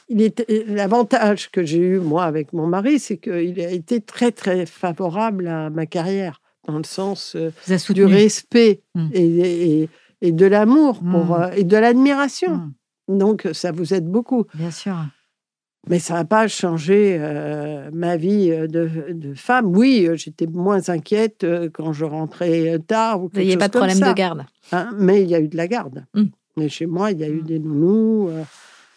[0.10, 4.32] il est l'avantage que j'ai eu moi avec mon mari, c'est qu'il a été très
[4.32, 7.52] très favorable à ma carrière dans le sens euh,
[7.94, 9.10] du respect Mm.
[9.14, 9.90] et, et,
[10.22, 11.42] et de l'amour pour, Mm.
[11.42, 12.56] euh, et de l'admiration.
[13.08, 14.46] Mm, Donc ça vous aide beaucoup.
[14.54, 14.96] bien sûr.
[15.88, 19.68] Mais ça n'a pas changé euh, ma vie euh, de, de femme.
[19.78, 23.22] Oui, euh, j'étais moins inquiète euh, quand je rentrais euh, tard.
[23.24, 24.10] Ou Il n'y a pas de problème ça.
[24.10, 24.46] de garde.
[24.72, 26.04] Hein, mais il y a eu de la garde.
[26.58, 28.42] Mais chez moi, il y a eu des nounous, euh,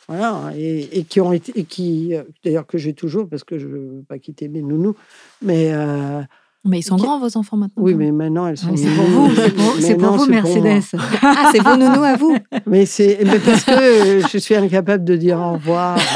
[0.09, 3.59] voilà, et, et qui ont été, et qui, euh, d'ailleurs que j'ai toujours parce que
[3.59, 4.95] je ne veux pas quitter mes nounous.
[5.43, 6.23] Mais euh,
[6.65, 7.83] Mais ils sont Qui- grands, vos enfants, maintenant.
[7.83, 8.71] oui, mais maintenant elles sont.
[8.71, 10.29] Oui, C'est pour vous, c'est pour, c'est pour vous, pour.
[10.29, 10.99] Mercedes.
[11.23, 12.37] Ah, c'est vos nounous à vous.
[12.67, 15.99] Mais c'est, mais parce que je suis incapable de dire au revoir.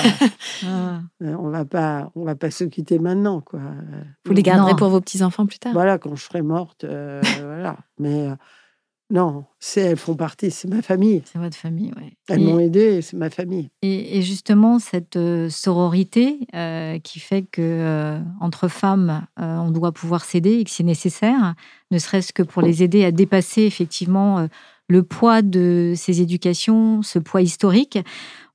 [0.64, 1.00] Ah.
[1.22, 1.52] Euh, on
[2.14, 3.58] on va pas se quitter maintenant, quoi.
[4.24, 4.76] Vous les garderez Non.
[4.76, 5.72] pour vos petits-enfants plus tard.
[5.72, 7.76] Voilà, quand je serai morte, euh, voilà.
[7.98, 8.34] Mais euh,
[9.12, 11.20] non, c'est, elles font partie, c'est ma famille.
[11.30, 12.16] C'est votre famille, oui.
[12.30, 13.68] Elles m'ont aidé, c'est ma famille.
[13.82, 19.92] Et, et justement, cette euh, sororité euh, qui fait que euh, entre femmes, on doit
[19.92, 21.54] pouvoir s'aider et que c'est nécessaire,
[21.90, 24.48] ne serait-ce que pour les aider à dépasser effectivement
[24.88, 27.98] le poids de ces éducations, ce poids historique.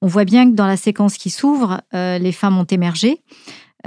[0.01, 3.21] On voit bien que dans la séquence qui s'ouvre, les femmes ont émergé.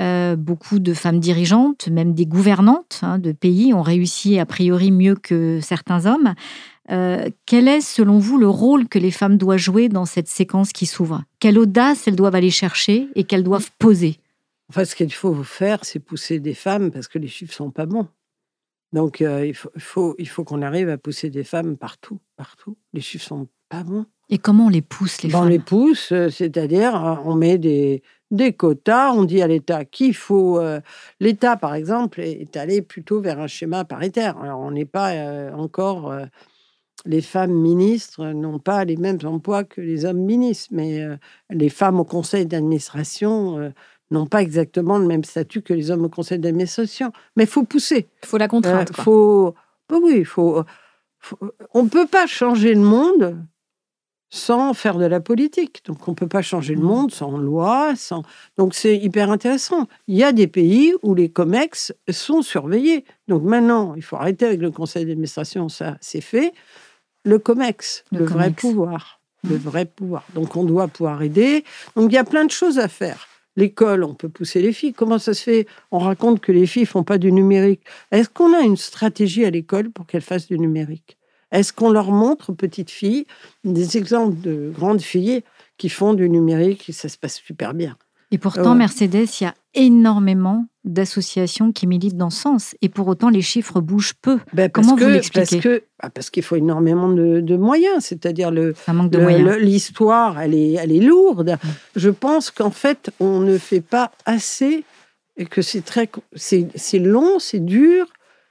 [0.01, 4.91] Euh, beaucoup de femmes dirigeantes, même des gouvernantes hein, de pays, ont réussi a priori
[4.91, 6.35] mieux que certains hommes.
[6.91, 10.73] Euh, quel est, selon vous, le rôle que les femmes doivent jouer dans cette séquence
[10.73, 11.23] qui s'ouvre?
[11.39, 14.17] Quelle audace elles doivent aller chercher et qu'elles doivent poser?
[14.71, 17.85] Enfin, ce qu'il faut faire, c'est pousser des femmes parce que les chiffres sont pas
[17.85, 18.09] bons.
[18.95, 22.21] Donc, euh, il faut, il faut, il faut qu'on arrive à pousser des femmes partout,
[22.37, 22.77] partout.
[22.95, 24.07] Les chiffres sont pas bons.
[24.31, 25.51] Et comment on les pousse, les Ben, on femmes?
[25.51, 30.59] les pousse, c'est-à-dire on met des, des quotas, on dit à l'État qu'il faut.
[30.59, 30.81] euh,
[31.19, 34.39] L'État, par exemple, est, allé plutôt vers un schéma paritaire.
[34.39, 36.11] Alors, on n'est pas euh, encore.
[36.11, 36.25] euh,
[37.07, 41.03] les femmes ministres n'ont pas les mêmes emplois que les hommes ministres, mais
[41.49, 43.73] les femmes au conseil d'administration
[44.11, 47.11] n'ont pas exactement le même statut que les hommes au conseil d'administration.
[47.37, 48.07] Mais il faut pousser.
[48.23, 48.93] Il faut la contrainte.
[48.93, 49.03] quoi.
[49.03, 49.55] faut,
[49.89, 50.63] bah oui, il faut,
[51.21, 51.39] faut-
[51.73, 53.39] On ne peut pas changer le monde
[54.31, 55.83] sans faire de la politique.
[55.87, 56.87] Donc, on ne peut pas changer le Mhm.
[56.87, 57.95] monde sans loi.
[57.97, 58.23] Sans...
[58.57, 59.89] Donc, c'est hyper intéressant.
[60.07, 63.05] Il y a des pays où les COMEX sont surveillés.
[63.29, 66.53] Donc, maintenant, il faut arrêter avec le conseil d'administration, ça, c'est fait.
[67.25, 69.21] Le COMEX, Le le, vrai pouvoir.
[69.43, 69.61] Le Mhm.
[69.63, 70.25] vrai pouvoir.
[70.35, 71.65] Donc, on doit pouvoir aider.
[71.97, 73.27] Donc, il y a plein de choses à faire.
[73.57, 74.93] L'école, on peut pousser les filles.
[74.93, 75.67] Comment ça se fait?
[75.91, 77.83] On raconte que les filles font pas du numérique.
[78.13, 81.19] Est-ce qu'on a une stratégie à l'école pour qu'elles fassent du numérique?
[81.53, 83.27] Est-ce qu'on leur montre aux petites filles
[83.65, 85.43] des exemples de grandes filles
[85.79, 87.97] qui font du numérique et ça se passe super bien?
[88.33, 88.79] Et pourtant, Ouais.
[88.79, 92.75] Mercedes, il y a énormément d'associations qui militent dans ce sens.
[92.81, 94.39] Et pour autant, les chiffres bougent peu.
[94.53, 97.57] Ben, parce Comment vous que- l'expliquez Parce que ah, parce qu'il faut énormément de, de
[97.57, 98.75] moyens, c'est-à-dire le,
[99.59, 101.57] l'histoire, elle est, elle est lourde.
[101.97, 104.85] Je pense qu'en fait, on ne fait pas assez
[105.37, 108.07] et que c'est très, c'est long, c'est dur,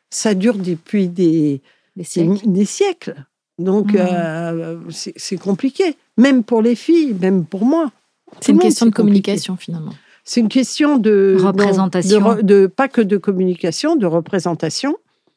[0.09, 1.61] ça dure depuis des,
[1.95, 2.39] Des siècles.
[2.45, 3.25] des siècles.
[3.57, 3.99] Donc, Mhm.
[3.99, 7.91] euh, c'est compliqué, même pour les filles, même pour moi.
[8.41, 9.01] C'est une question de compliqué.
[9.31, 9.93] communication, finalement.
[10.23, 12.35] C'est une question de Représentation.
[12.35, 14.95] de de, pas que de communication, de représentation.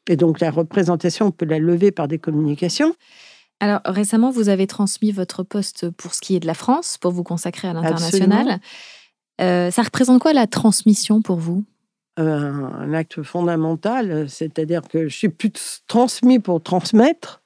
[0.09, 2.95] Et donc la représentation, on peut la lever par des communications.
[3.61, 7.13] Alors, récemment, vous avez transmis votre poste pour ce qui est de la France, pour
[7.13, 8.59] vous consacrer à l'international.
[9.41, 11.65] Euh, ça représente quoi la transmission pour vous?
[12.17, 17.43] Un acte fondamental, c'est-à-dire que je suis plus transmis pour transmettre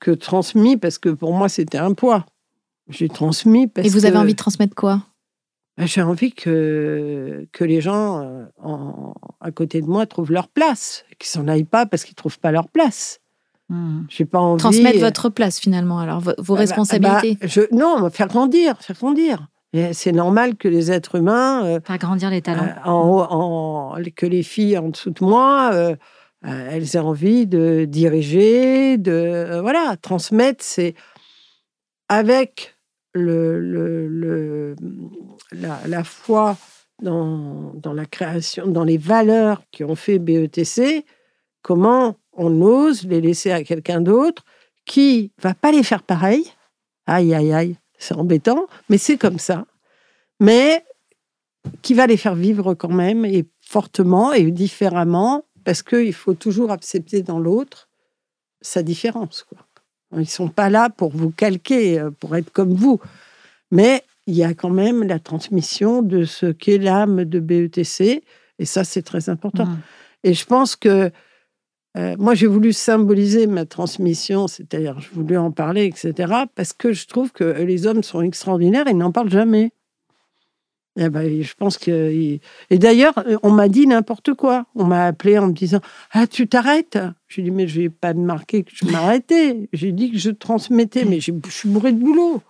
[0.00, 2.26] que transmis parce que pour moi c'était un poids.
[2.88, 5.02] J'ai transmis parce Et vous que avez envie de transmettre quoi?
[5.76, 10.48] Ben, j'ai envie que, que les gens euh, en- à côté de moi trouvent leur
[10.48, 13.20] place, qu'ils s'en aillent pas parce qu'ils trouvent pas leur place.
[13.68, 14.04] Hmm.
[14.08, 17.36] J'ai pas envie Transmettre votre place, finalement, alors vo- vos Bah, bah, responsabilités.
[17.40, 19.46] bah, je, non, faire grandir, faire grandir.
[19.92, 22.64] C'est normal que les êtres humains, euh, Faire grandir les talents.
[22.64, 25.94] euh, en, en- que les filles en dessous de moi, euh,
[26.46, 30.64] euh, elles aient envie de diriger, de voilà, transmettre.
[30.64, 30.94] C'est
[32.08, 32.76] avec
[33.14, 34.76] le, le- le-
[35.52, 36.56] la, la foi
[37.02, 41.04] dans, dans la création, dans les valeurs qui ont fait BETC,
[41.62, 44.44] comment on ose les laisser à quelqu'un d'autre
[44.84, 46.44] qui va pas les faire pareil.
[47.06, 49.66] Aïe, aïe, aïe, c'est embêtant, mais c'est comme ça.
[50.40, 50.84] Mais
[51.82, 56.70] qui va les faire vivre quand même, et fortement et différemment, parce qu'il faut toujours
[56.70, 57.88] accepter dans l'autre
[58.60, 59.44] sa différence.
[59.48, 59.58] Quoi.
[60.16, 63.00] Ils sont pas là pour vous calquer, euh, pour être comme vous.
[63.70, 68.22] Mais il y a quand même la transmission de ce qu'est l'âme de BETC,
[68.58, 69.66] et ça, c'est très important.
[69.66, 69.78] Mm.
[70.24, 71.10] Et je pense que
[71.98, 76.92] euh, moi, j'ai voulu symboliser ma transmission, c'est-à-dire, je voulais en parler, etc., parce que
[76.92, 79.72] je trouve que les hommes sont extraordinaires et ils n'en parlent jamais.
[81.00, 81.90] Eh ben, je pense que.
[82.70, 84.66] Et d'ailleurs, on m'a dit n'importe quoi.
[84.74, 85.80] On m'a appelé en me disant
[86.10, 86.98] Ah, tu t'arrêtes?
[87.28, 89.68] J'ai dit Mais je n'ai pas marqué que je m'arrêtais.
[89.72, 92.42] J'ai dit que je transmettais, mais je suis bourré de boulot.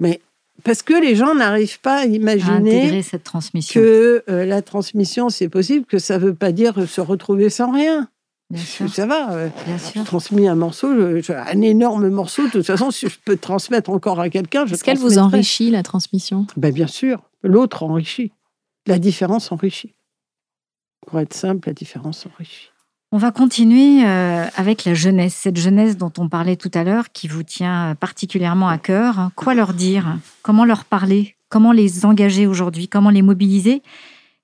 [0.00, 0.20] Mais
[0.64, 3.80] parce que les gens n'arrivent pas à À imaginer intégrer cette transmission.
[3.80, 7.70] que euh, la transmission, c'est possible, que ça ne veut pas dire se retrouver sans
[7.72, 8.08] rien.
[8.50, 9.32] Bien sûr, Ça va.
[9.32, 10.04] euh, bien J'ai sûr.
[10.04, 12.44] transmis un morceau, je- je- un énorme morceau.
[12.46, 15.70] De toute façon, si je peux transmettre encore à quelqu'un, je Est-ce qu'elle vous enrichit,
[15.70, 16.46] la transmission?
[16.56, 18.32] Ben, Bien sûr, l'autre enrichit.
[18.86, 19.94] La différence enrichit.
[21.06, 22.70] Pour être simple, la différence enrichit.
[23.12, 27.12] On va continuer euh, avec la jeunesse, cette jeunesse dont on parlait tout à l'heure,
[27.12, 29.30] qui vous tient particulièrement à cœur.
[29.36, 30.18] Quoi leur dire?
[30.42, 31.36] Comment leur parler?
[31.48, 32.88] Comment les engager aujourd'hui?
[32.88, 33.82] Comment les mobiliser?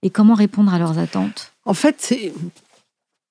[0.03, 1.53] Et comment répondre à leurs attentes?
[1.65, 2.33] En fait, c'est.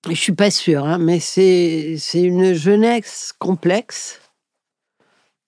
[0.08, 4.22] Je suis pas sûre, hein, mais c'est une jeunesse complexe.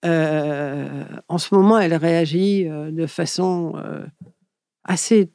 [0.04, 4.04] Euh, en ce moment, elle réagit euh, de façon euh,
[4.84, 5.30] assez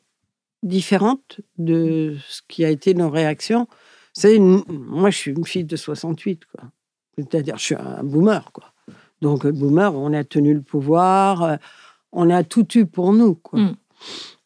[0.61, 3.67] différente de ce qui a été nos réactions.
[4.23, 6.65] Une- moi, je suis une fille de 68, quoi.
[7.17, 8.73] C'est-à-dire, je suis un boomer, quoi.
[9.21, 11.57] Donc, boomer, on a tenu le pouvoir,
[12.11, 13.59] on a tout eu pour nous, quoi.
[13.59, 13.75] Mm.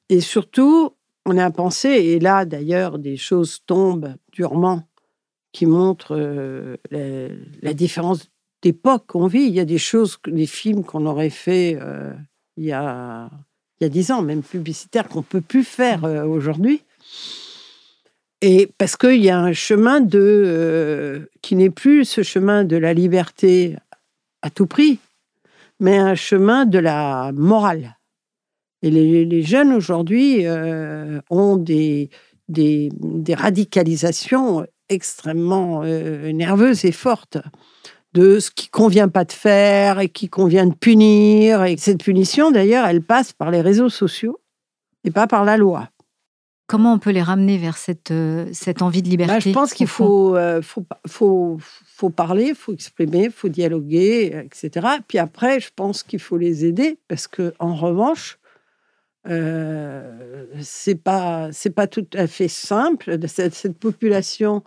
[0.09, 0.93] Et surtout,
[1.25, 4.83] on a pensé, et là d'ailleurs, des choses tombent durement
[5.51, 8.29] qui montrent euh, la, la différence
[8.61, 9.43] d'époque qu'on vit.
[9.43, 12.13] Il y a des choses, des films qu'on aurait fait euh,
[12.57, 13.29] il y a
[13.79, 16.83] il y a dix ans, même publicitaires, qu'on peut plus faire euh, aujourd'hui.
[18.41, 22.93] Et parce qu'il y a un chemin de qui n'est plus ce chemin de la
[22.93, 23.75] liberté
[24.43, 24.99] à tout prix,
[25.79, 27.97] mais un chemin de la morale.
[28.83, 32.09] Et les, les jeunes aujourd'hui euh, ont des,
[32.47, 37.37] des, des radicalisations extrêmement euh, nerveuses et fortes
[38.13, 41.63] de ce qui convient pas de faire et qui convient de punir.
[41.63, 44.41] Et cette punition, d'ailleurs, elle passe par les réseaux sociaux
[45.03, 45.89] et pas par la loi.
[46.67, 49.73] Comment on peut les ramener vers cette, euh, cette envie de liberté Bah, je pense
[49.73, 54.87] qu'il faut, euh, faut, faut, faut parler, il faut exprimer, il faut dialoguer, etc.
[55.07, 58.39] Puis après, je pense qu'il faut les aider parce que, en revanche,
[59.27, 63.17] euh, c'est pas c'est pas tout à fait simple.
[63.27, 64.63] Cette, population,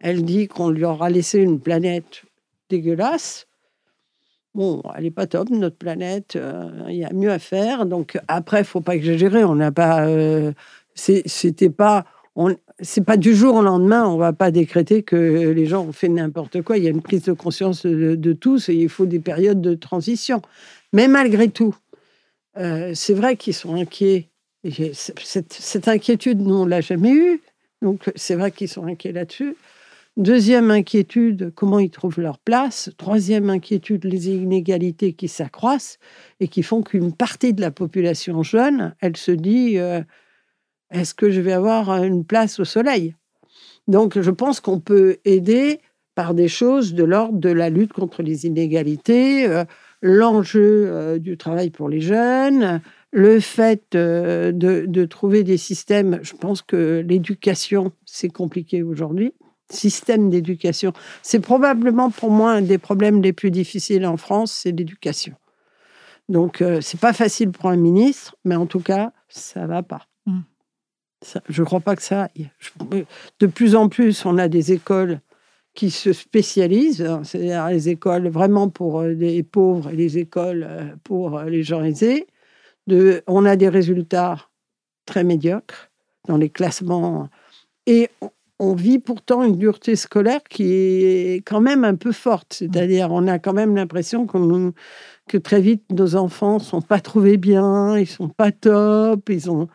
[0.00, 2.22] elle dit qu'on lui aura laissé une planète
[2.68, 3.46] dégueulasse.
[4.54, 6.36] Bon, elle n'est pas top, notre planète.
[6.36, 7.84] euh, Il y a mieux à faire.
[7.86, 9.44] Donc après, faut pas exagérer.
[9.44, 10.06] On n'a pas.
[10.06, 10.52] euh,
[10.94, 12.04] C'était pas.
[12.80, 14.06] C'est pas du jour au lendemain.
[14.06, 16.76] On va pas décréter que les gens ont fait n'importe quoi.
[16.78, 19.74] Il y a une prise de conscience de tous et il faut des périodes de
[19.74, 20.42] transition.
[20.92, 21.74] Mais malgré tout,
[22.58, 24.30] euh, c'est vrai qu'ils sont inquiets.
[24.92, 27.40] Cette inquiétude, nous, on l'a jamais eue.
[27.82, 29.56] Donc, c'est vrai qu'ils sont inquiets là-dessus.
[30.16, 32.90] Deuxième inquiétude, comment ils trouvent leur place.
[32.96, 35.98] Troisième inquiétude, les inégalités qui s'accroissent
[36.40, 40.00] et qui font qu'une partie de la population jeune, elle se dit euh,
[40.90, 43.14] est-ce que je vais avoir une place au soleil?
[43.88, 45.80] Donc, je pense qu'on peut aider
[46.14, 49.64] par des choses de l'ordre de la lutte contre les inégalités, euh,
[50.02, 52.80] l'enjeu euh, du travail pour les jeunes,
[53.12, 56.18] le fait euh, de, de trouver des systèmes.
[56.22, 59.34] Je pense que l'éducation, c'est compliqué aujourd'hui.
[59.70, 60.92] Système d'éducation.
[61.22, 65.34] C'est probablement pour moi un des problèmes les plus difficiles en France, c'est l'éducation.
[66.28, 70.06] Donc, euh, c'est pas facile pour un ministre, mais en tout cas, ça va pas.
[70.26, 70.40] Mm.
[71.22, 72.28] Ça- je crois pas que ça.
[72.58, 72.70] Je-
[73.40, 75.20] de plus en plus, on a des écoles
[75.76, 80.66] qui se spécialisent, hein, c'est-à-dire les écoles vraiment pour euh, les pauvres et les écoles
[80.68, 82.26] euh, pour euh, les gens aisés.
[82.88, 84.48] De, on a des résultats
[85.06, 85.90] très médiocres
[86.28, 87.28] dans les classements
[87.86, 92.54] et on- on vit pourtant une dureté scolaire qui est quand même un peu forte.
[92.54, 97.98] C'est-à-dire, on a quand même l'impression que très vite, nos enfants sont pas trouvés bien,
[97.98, 99.68] ils sont pas top, ils ont.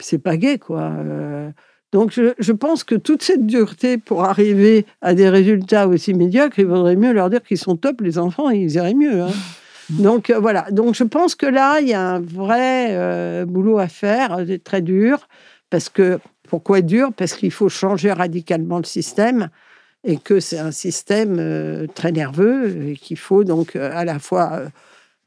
[0.00, 0.82] C'est pas gay, quoi.
[0.82, 1.50] Euh.
[1.92, 6.66] Donc, je, pense que toute cette dureté pour arriver à des résultats aussi médiocres, il
[6.66, 9.22] vaudrait mieux leur dire qu'ils sont top, les enfants, ils iraient mieux.
[9.22, 9.32] Hein.
[9.90, 10.70] Donc, euh, voilà.
[10.70, 14.82] Donc, je pense que là, il y a un vrai euh, boulot à faire, très
[14.82, 15.28] dur,
[15.70, 16.18] parce que
[16.48, 17.12] pourquoi dur?
[17.16, 19.48] Parce qu'il faut changer radicalement le système
[20.04, 24.18] et que c'est un système euh, très nerveux et qu'il faut donc euh, à la
[24.18, 24.62] fois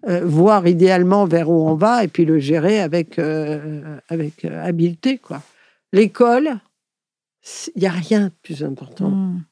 [0.08, 3.20] euh, voir idéalement vers où on va et puis le gérer avec,
[4.10, 5.18] avec habileté.
[5.20, 5.42] Quoi.
[5.94, 6.60] L'école,
[7.76, 9.44] il n'y a rien de plus important hmm.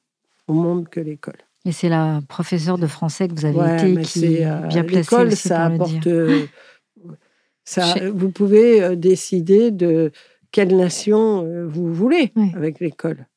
[0.48, 1.38] au monde que l'école.
[1.66, 5.36] Et c'est la professeure de français que vous avez été qui est bien placée L'école,
[5.36, 6.08] ça apporte...
[7.66, 10.12] ça, vous pouvez décider de
[10.52, 13.28] quelle nation euh, vous voulez avec l'école.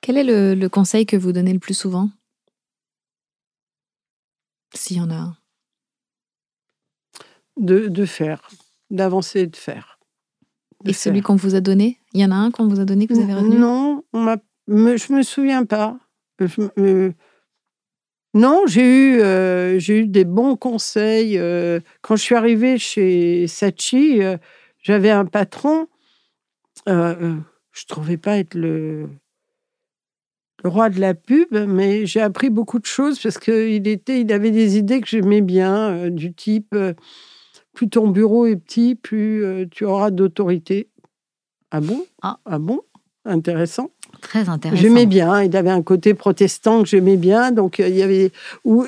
[0.00, 2.10] Quel est le, conseil que vous donnez le plus souvent?
[4.74, 5.36] S'il y en a un.
[7.56, 8.48] De, faire,
[8.90, 9.98] d'avancer et de faire.
[10.84, 11.98] et celui qu'on vous a donné?
[12.16, 13.58] Il y en a un qu'on vous a donné que vous avez retenu?
[13.58, 14.36] Non, on
[14.66, 15.98] me, je me souviens pas.
[18.34, 21.38] non, j'ai eu, euh, j'ai eu des bons conseils.
[21.38, 24.20] Euh, quand je suis arrivée chez Sachi,
[24.82, 25.88] j'avais un patron
[26.88, 27.34] euh, euh,
[27.72, 29.08] je trouvais pas être le,
[30.64, 34.78] roi de la pub, mais j'ai appris beaucoup de choses parce qu'il il avait des
[34.78, 36.74] idées que j'aimais bien, euh, du type
[37.72, 40.88] plus ton bureau est petit, plus tu auras d'autorité.
[41.70, 42.04] Ah bon?
[42.22, 42.38] Ah.
[42.44, 42.58] ah.
[42.58, 42.80] bon?
[43.24, 43.90] Intéressant.
[44.20, 44.80] Très intéressant.
[44.80, 45.42] J'aimais bien.
[45.42, 47.50] Il avait un côté protestant que j'aimais bien.
[47.50, 48.30] Donc, il y avait.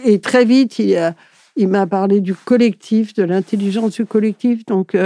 [0.05, 1.15] Et très vite, il,
[1.57, 4.65] il m'a parlé du collectif, de l'intelligence du collectif.
[4.67, 4.97] Donc,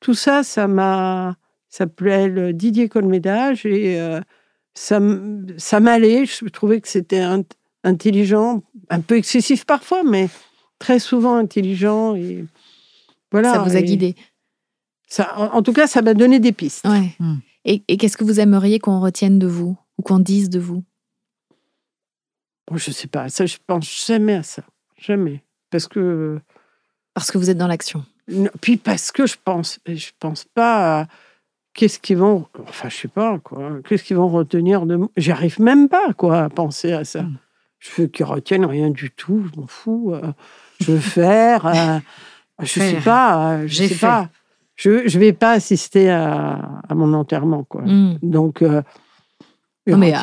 [0.00, 1.36] tout ça, ça m'a
[1.70, 4.20] s'appelait Didier Colmédage et euh,
[4.74, 5.00] ça,
[5.56, 6.26] ça m'allait.
[6.26, 7.24] Je trouvais que c'était
[7.84, 10.28] intelligent, un peu excessif parfois, mais
[10.78, 12.16] très souvent intelligent.
[12.16, 12.44] Et
[13.30, 13.54] voilà.
[13.54, 14.16] Ça vous a guidé.
[15.10, 16.86] Ça, en, tout cas, ça m'a donné des pistes.
[16.86, 17.10] Ouais.
[17.18, 17.38] Hmm.
[17.64, 20.84] Et, qu'est-ce que vous aimeriez qu'on retienne de vous ou qu'on dise de vous?
[22.70, 23.28] Je Je sais pas.
[23.28, 24.62] Ça, je pense jamais à ça.
[24.96, 25.42] Jamais.
[25.70, 26.40] Parce que.
[27.12, 28.04] Parce que vous êtes dans l'action.
[28.60, 31.06] Puis parce que je pense, je pense pas à
[31.74, 35.60] qu'est-ce qu'ils vont, enfin, je sais pas, quoi, qu'est-ce qu'ils vont retenir de moi J'arrive
[35.60, 37.22] même pas, quoi, à penser à ça.
[37.22, 37.36] Hmm.
[37.80, 40.12] Je veux qu'ils retiennent rien du tout, je m'en fous.
[40.14, 40.32] Euh,
[40.80, 41.98] je veux faire, euh,
[42.60, 44.28] je sais pas, euh, je sais pas.
[44.80, 47.82] Je, je vais pas assister à, à mon enterrement, quoi.
[47.82, 48.16] Hmm.
[48.22, 48.64] Donc,
[49.86, 50.14] mais,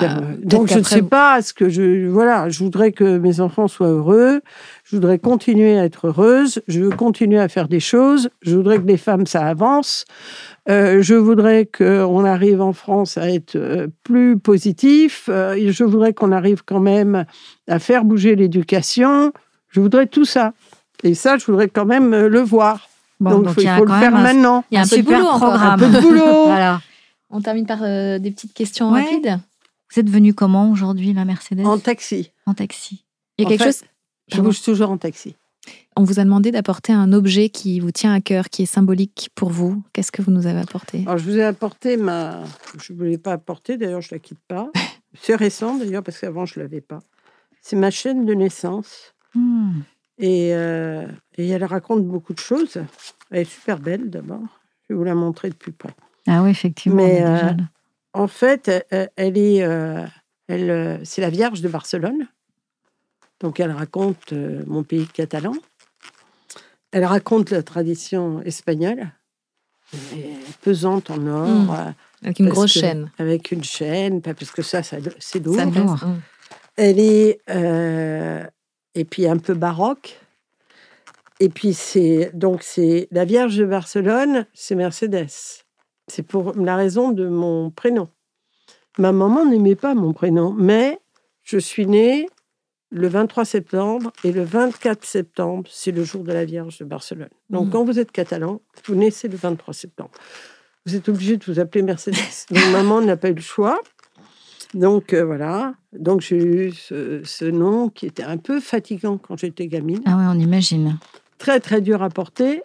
[0.43, 3.89] donc je ne sais pas ce que je voilà je voudrais que mes enfants soient
[3.89, 4.39] heureux
[4.85, 8.77] je voudrais continuer à être heureuse je veux continuer à faire des choses je voudrais
[8.77, 10.05] que les femmes ça avance
[10.69, 15.29] euh, je voudrais qu'on arrive en France à être euh, plus positif.
[15.29, 17.25] Euh, je voudrais qu'on arrive quand même
[17.67, 19.31] à faire bouger l'éducation.
[19.69, 20.53] Je voudrais tout ça.
[21.03, 22.89] Et ça, je voudrais quand même le voir.
[23.19, 24.63] Donc, il faut le faire maintenant.
[24.71, 25.73] Il y a un, peu de boulot programme.
[25.73, 26.47] Un peu de boulot.
[27.29, 29.39] On termine par des petites questions rapides.
[29.93, 32.31] Vous êtes venu comment aujourd'hui, la Mercedes En taxi.
[32.45, 33.03] En taxi.
[33.37, 33.83] Il y a quelque chose.
[34.33, 35.35] Je bouge toujours en taxi.
[35.95, 39.29] On vous a demandé d'apporter un objet qui vous tient à cœur, qui est symbolique
[39.35, 39.81] pour vous.
[39.93, 42.43] Qu'est-ce que vous nous avez apporté Alors, je vous ai apporté ma.
[42.79, 44.69] Je ne voulais pas apporter, d'ailleurs, je ne la quitte pas.
[45.21, 46.99] C'est récent, d'ailleurs, parce qu'avant, je ne l'avais pas.
[47.61, 49.15] C'est ma chaîne de naissance.
[49.33, 49.79] Hmm.
[50.21, 51.07] Euh,
[51.37, 52.77] et, elle raconte beaucoup de choses.
[53.31, 54.41] Elle est super belle, d'abord.
[54.83, 55.93] Je vais vous la montrer de plus près.
[56.27, 56.97] Ah oui, effectivement.
[56.97, 57.51] Mais euh,
[58.13, 59.63] en fait, elle, est.
[59.63, 60.05] Euh,
[60.47, 62.27] elle, c'est la Vierge de Barcelone.
[63.39, 64.33] Donc, elle raconte
[64.65, 65.53] mon pays catalan.
[66.91, 69.11] Elle raconte la tradition espagnole,
[70.61, 71.73] pesante en or.
[71.73, 71.91] Euh,
[72.23, 73.11] avec une grosse chaîne.
[73.19, 75.57] Avec une chaîne, parce que ça, c'est lourd.
[75.57, 76.19] Hmm.
[76.75, 77.39] Elle est.
[77.49, 78.45] Euh,
[78.97, 80.19] et puis un peu baroque.
[81.39, 82.31] Et puis c'est.
[82.33, 83.07] Donc c'est.
[83.11, 85.29] La Vierge de Barcelone, c'est Mercedes.
[86.07, 88.09] C'est pour la raison de mon prénom.
[88.97, 90.99] Ma maman n'aimait pas mon prénom, mais
[91.43, 92.27] je suis née
[92.89, 97.29] le 23 septembre et le 24 septembre, c'est le jour de la Vierge de Barcelone.
[97.49, 97.69] Donc, mmh.
[97.71, 100.11] quand vous êtes catalan, vous naissez le 23 septembre.
[100.85, 102.15] Vous êtes obligé de vous appeler Mercedes.
[102.49, 103.79] Donc, maman n'a pas eu le choix.
[104.73, 105.73] Donc, euh, voilà.
[105.93, 110.01] Donc, j'ai eu ce, nom qui était un peu fatigant quand j'étais gamine.
[110.05, 110.97] Ah oui, on imagine.
[111.37, 112.63] Très, très dur à porter.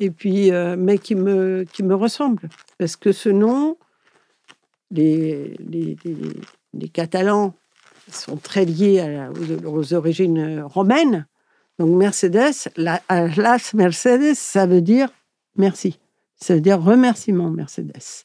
[0.00, 2.48] Et puis, euh, mais qui me, qui me ressemble.
[2.78, 3.76] Parce que ce nom,
[4.90, 6.16] les, les, les,
[6.74, 7.54] les Catalans
[8.10, 9.28] sont très liés
[9.64, 11.26] aux, origines romaines.
[11.78, 15.08] Donc Mercedes, la, las Mercedes, ça veut dire
[15.56, 15.98] merci.
[16.36, 18.24] Ça veut dire remerciement Mercedes.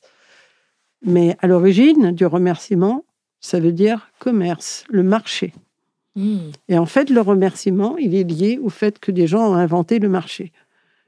[1.04, 3.06] Mais à l'origine du remerciement,
[3.48, 5.54] ça veut dire commerce, le marché.
[6.16, 6.50] Hmm.
[6.68, 10.00] Et en fait, le remerciement, il est lié au fait que des gens ont inventé
[10.00, 10.52] le marché.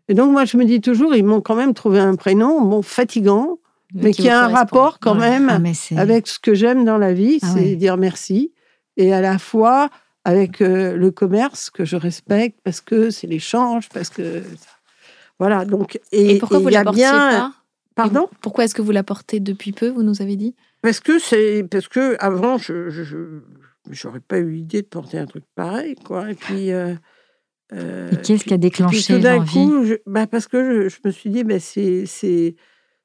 [0.08, 2.82] Et donc, moi, je me dis toujours, ils m'ont quand même trouvé un prénom, bon,
[2.82, 3.60] fatigant,
[3.94, 5.40] mais qui, a un rapport quand Ouais.
[5.40, 7.76] même Ah, avec ce que j'aime dans la vie, Ah c'est ouais.
[7.76, 8.54] dire merci.
[8.98, 9.90] Et à la fois
[10.26, 14.44] avec euh, le commerce que je respecte parce que c'est l'échange, parce que.
[15.40, 16.00] Voilà, donc.
[16.12, 17.52] Et, pourquoi et vous y a bien- pas?
[17.96, 18.28] Pardon?
[18.42, 20.56] Pourquoi est-ce que vous la portez depuis peu, vous nous avez dit?
[20.82, 22.90] Parce que c'est parce que avant je
[23.90, 26.32] j'aurais pas eu l'idée de porter un truc pareil quoi.
[26.32, 26.94] Et puis euh,
[27.74, 30.84] euh, Et qu'est-ce qui a déclenché puis tout d'un l'envie coup je- bah parce que
[30.88, 32.56] je, je me suis dit bah c'est c'est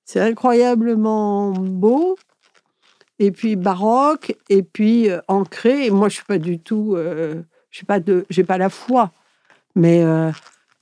[0.05, 2.17] c'est incroyablement beau
[3.19, 5.87] et puis baroque et puis euh, ancré.
[5.87, 8.69] Et moi je suis pas du tout euh, je suis pas de j'ai pas la
[8.71, 9.11] foi.
[9.75, 10.31] Mais euh,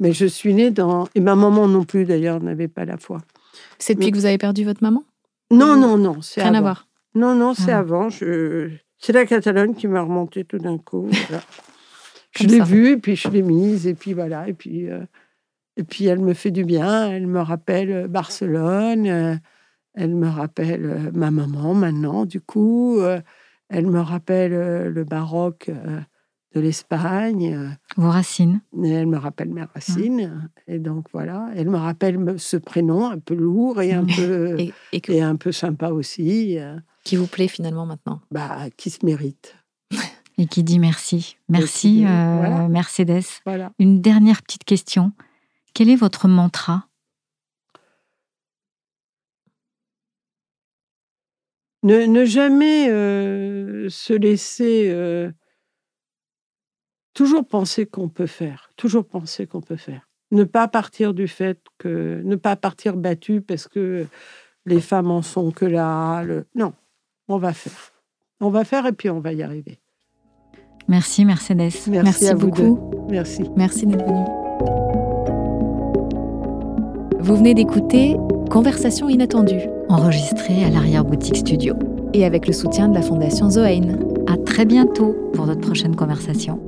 [0.01, 3.18] mais je suis née dans et ma maman non plus d'ailleurs n'avait pas la foi.
[3.78, 5.03] C'est depuis Mais- que vous avez perdu votre maman?
[5.53, 6.66] Non non non c'est Rien à avant.
[6.66, 6.88] voir.
[7.14, 7.80] Non, non, c'est Ah.
[7.80, 8.09] avant.
[8.09, 8.70] Je...
[8.98, 11.09] C'est la Catalogne qui m'a remonté tout d'un coup.
[11.28, 11.42] voilà.
[12.30, 12.64] je Comme l'ai ça.
[12.64, 14.48] vue, et puis je l'ai mise, et puis voilà.
[14.48, 15.00] Et puis, euh,
[15.76, 17.11] et puis elle me fait du bien.
[17.11, 19.07] Elle me rappelle euh, Barcelone.
[19.07, 19.36] euh,
[19.94, 22.98] elle me rappelle euh, ma maman maintenant, du coup.
[23.00, 23.20] euh,
[23.68, 26.00] elle me rappelle euh, le baroque euh,
[26.55, 27.76] de l'Espagne.
[27.96, 28.61] Vos racines.
[28.84, 30.50] et elle me rappelle mes racines.
[30.68, 31.48] Et donc voilà.
[31.57, 35.22] Elle me rappelle ce prénom un peu lourd et un peu, et, et que- et
[35.22, 36.59] un peu sympa aussi.
[36.59, 39.57] euh, qui vous plaît finalement maintenant bah, qui se mérite.
[40.38, 41.36] Et qui dit merci.
[41.50, 42.66] Merci, euh, voilà.
[42.68, 43.22] Mercedes.
[43.44, 43.70] Voilà.
[43.78, 45.12] Une dernière petite question.
[45.74, 46.86] Quel est votre mantra?
[51.82, 54.88] Ne, ne jamais euh, se laisser.
[54.88, 55.30] euh,
[57.15, 58.71] toujours penser qu'on peut faire.
[58.77, 60.09] Toujours penser qu'on peut faire.
[60.31, 62.23] Ne pas partir du fait que.
[62.25, 64.07] Ne pas partir battu parce que
[64.67, 66.23] les femmes en sont que là.
[66.25, 66.73] le- non,
[67.29, 67.93] on va faire.
[68.41, 69.79] On va faire et puis on va y arriver.
[70.89, 71.71] Merci Mercedes.
[71.89, 72.63] Merci, à vous beaucoup.
[72.63, 73.13] deux.
[73.13, 73.45] Merci.
[73.57, 74.25] Merci d'être venu.
[77.21, 78.17] Vous venez d'écouter
[78.51, 81.75] Conversation inattendue Enregistré à l'arrière-boutique studio.
[82.15, 83.97] et avec le soutien de la Fondation Zoein.
[84.27, 86.61] À très bientôt pour notre prochaine conversation.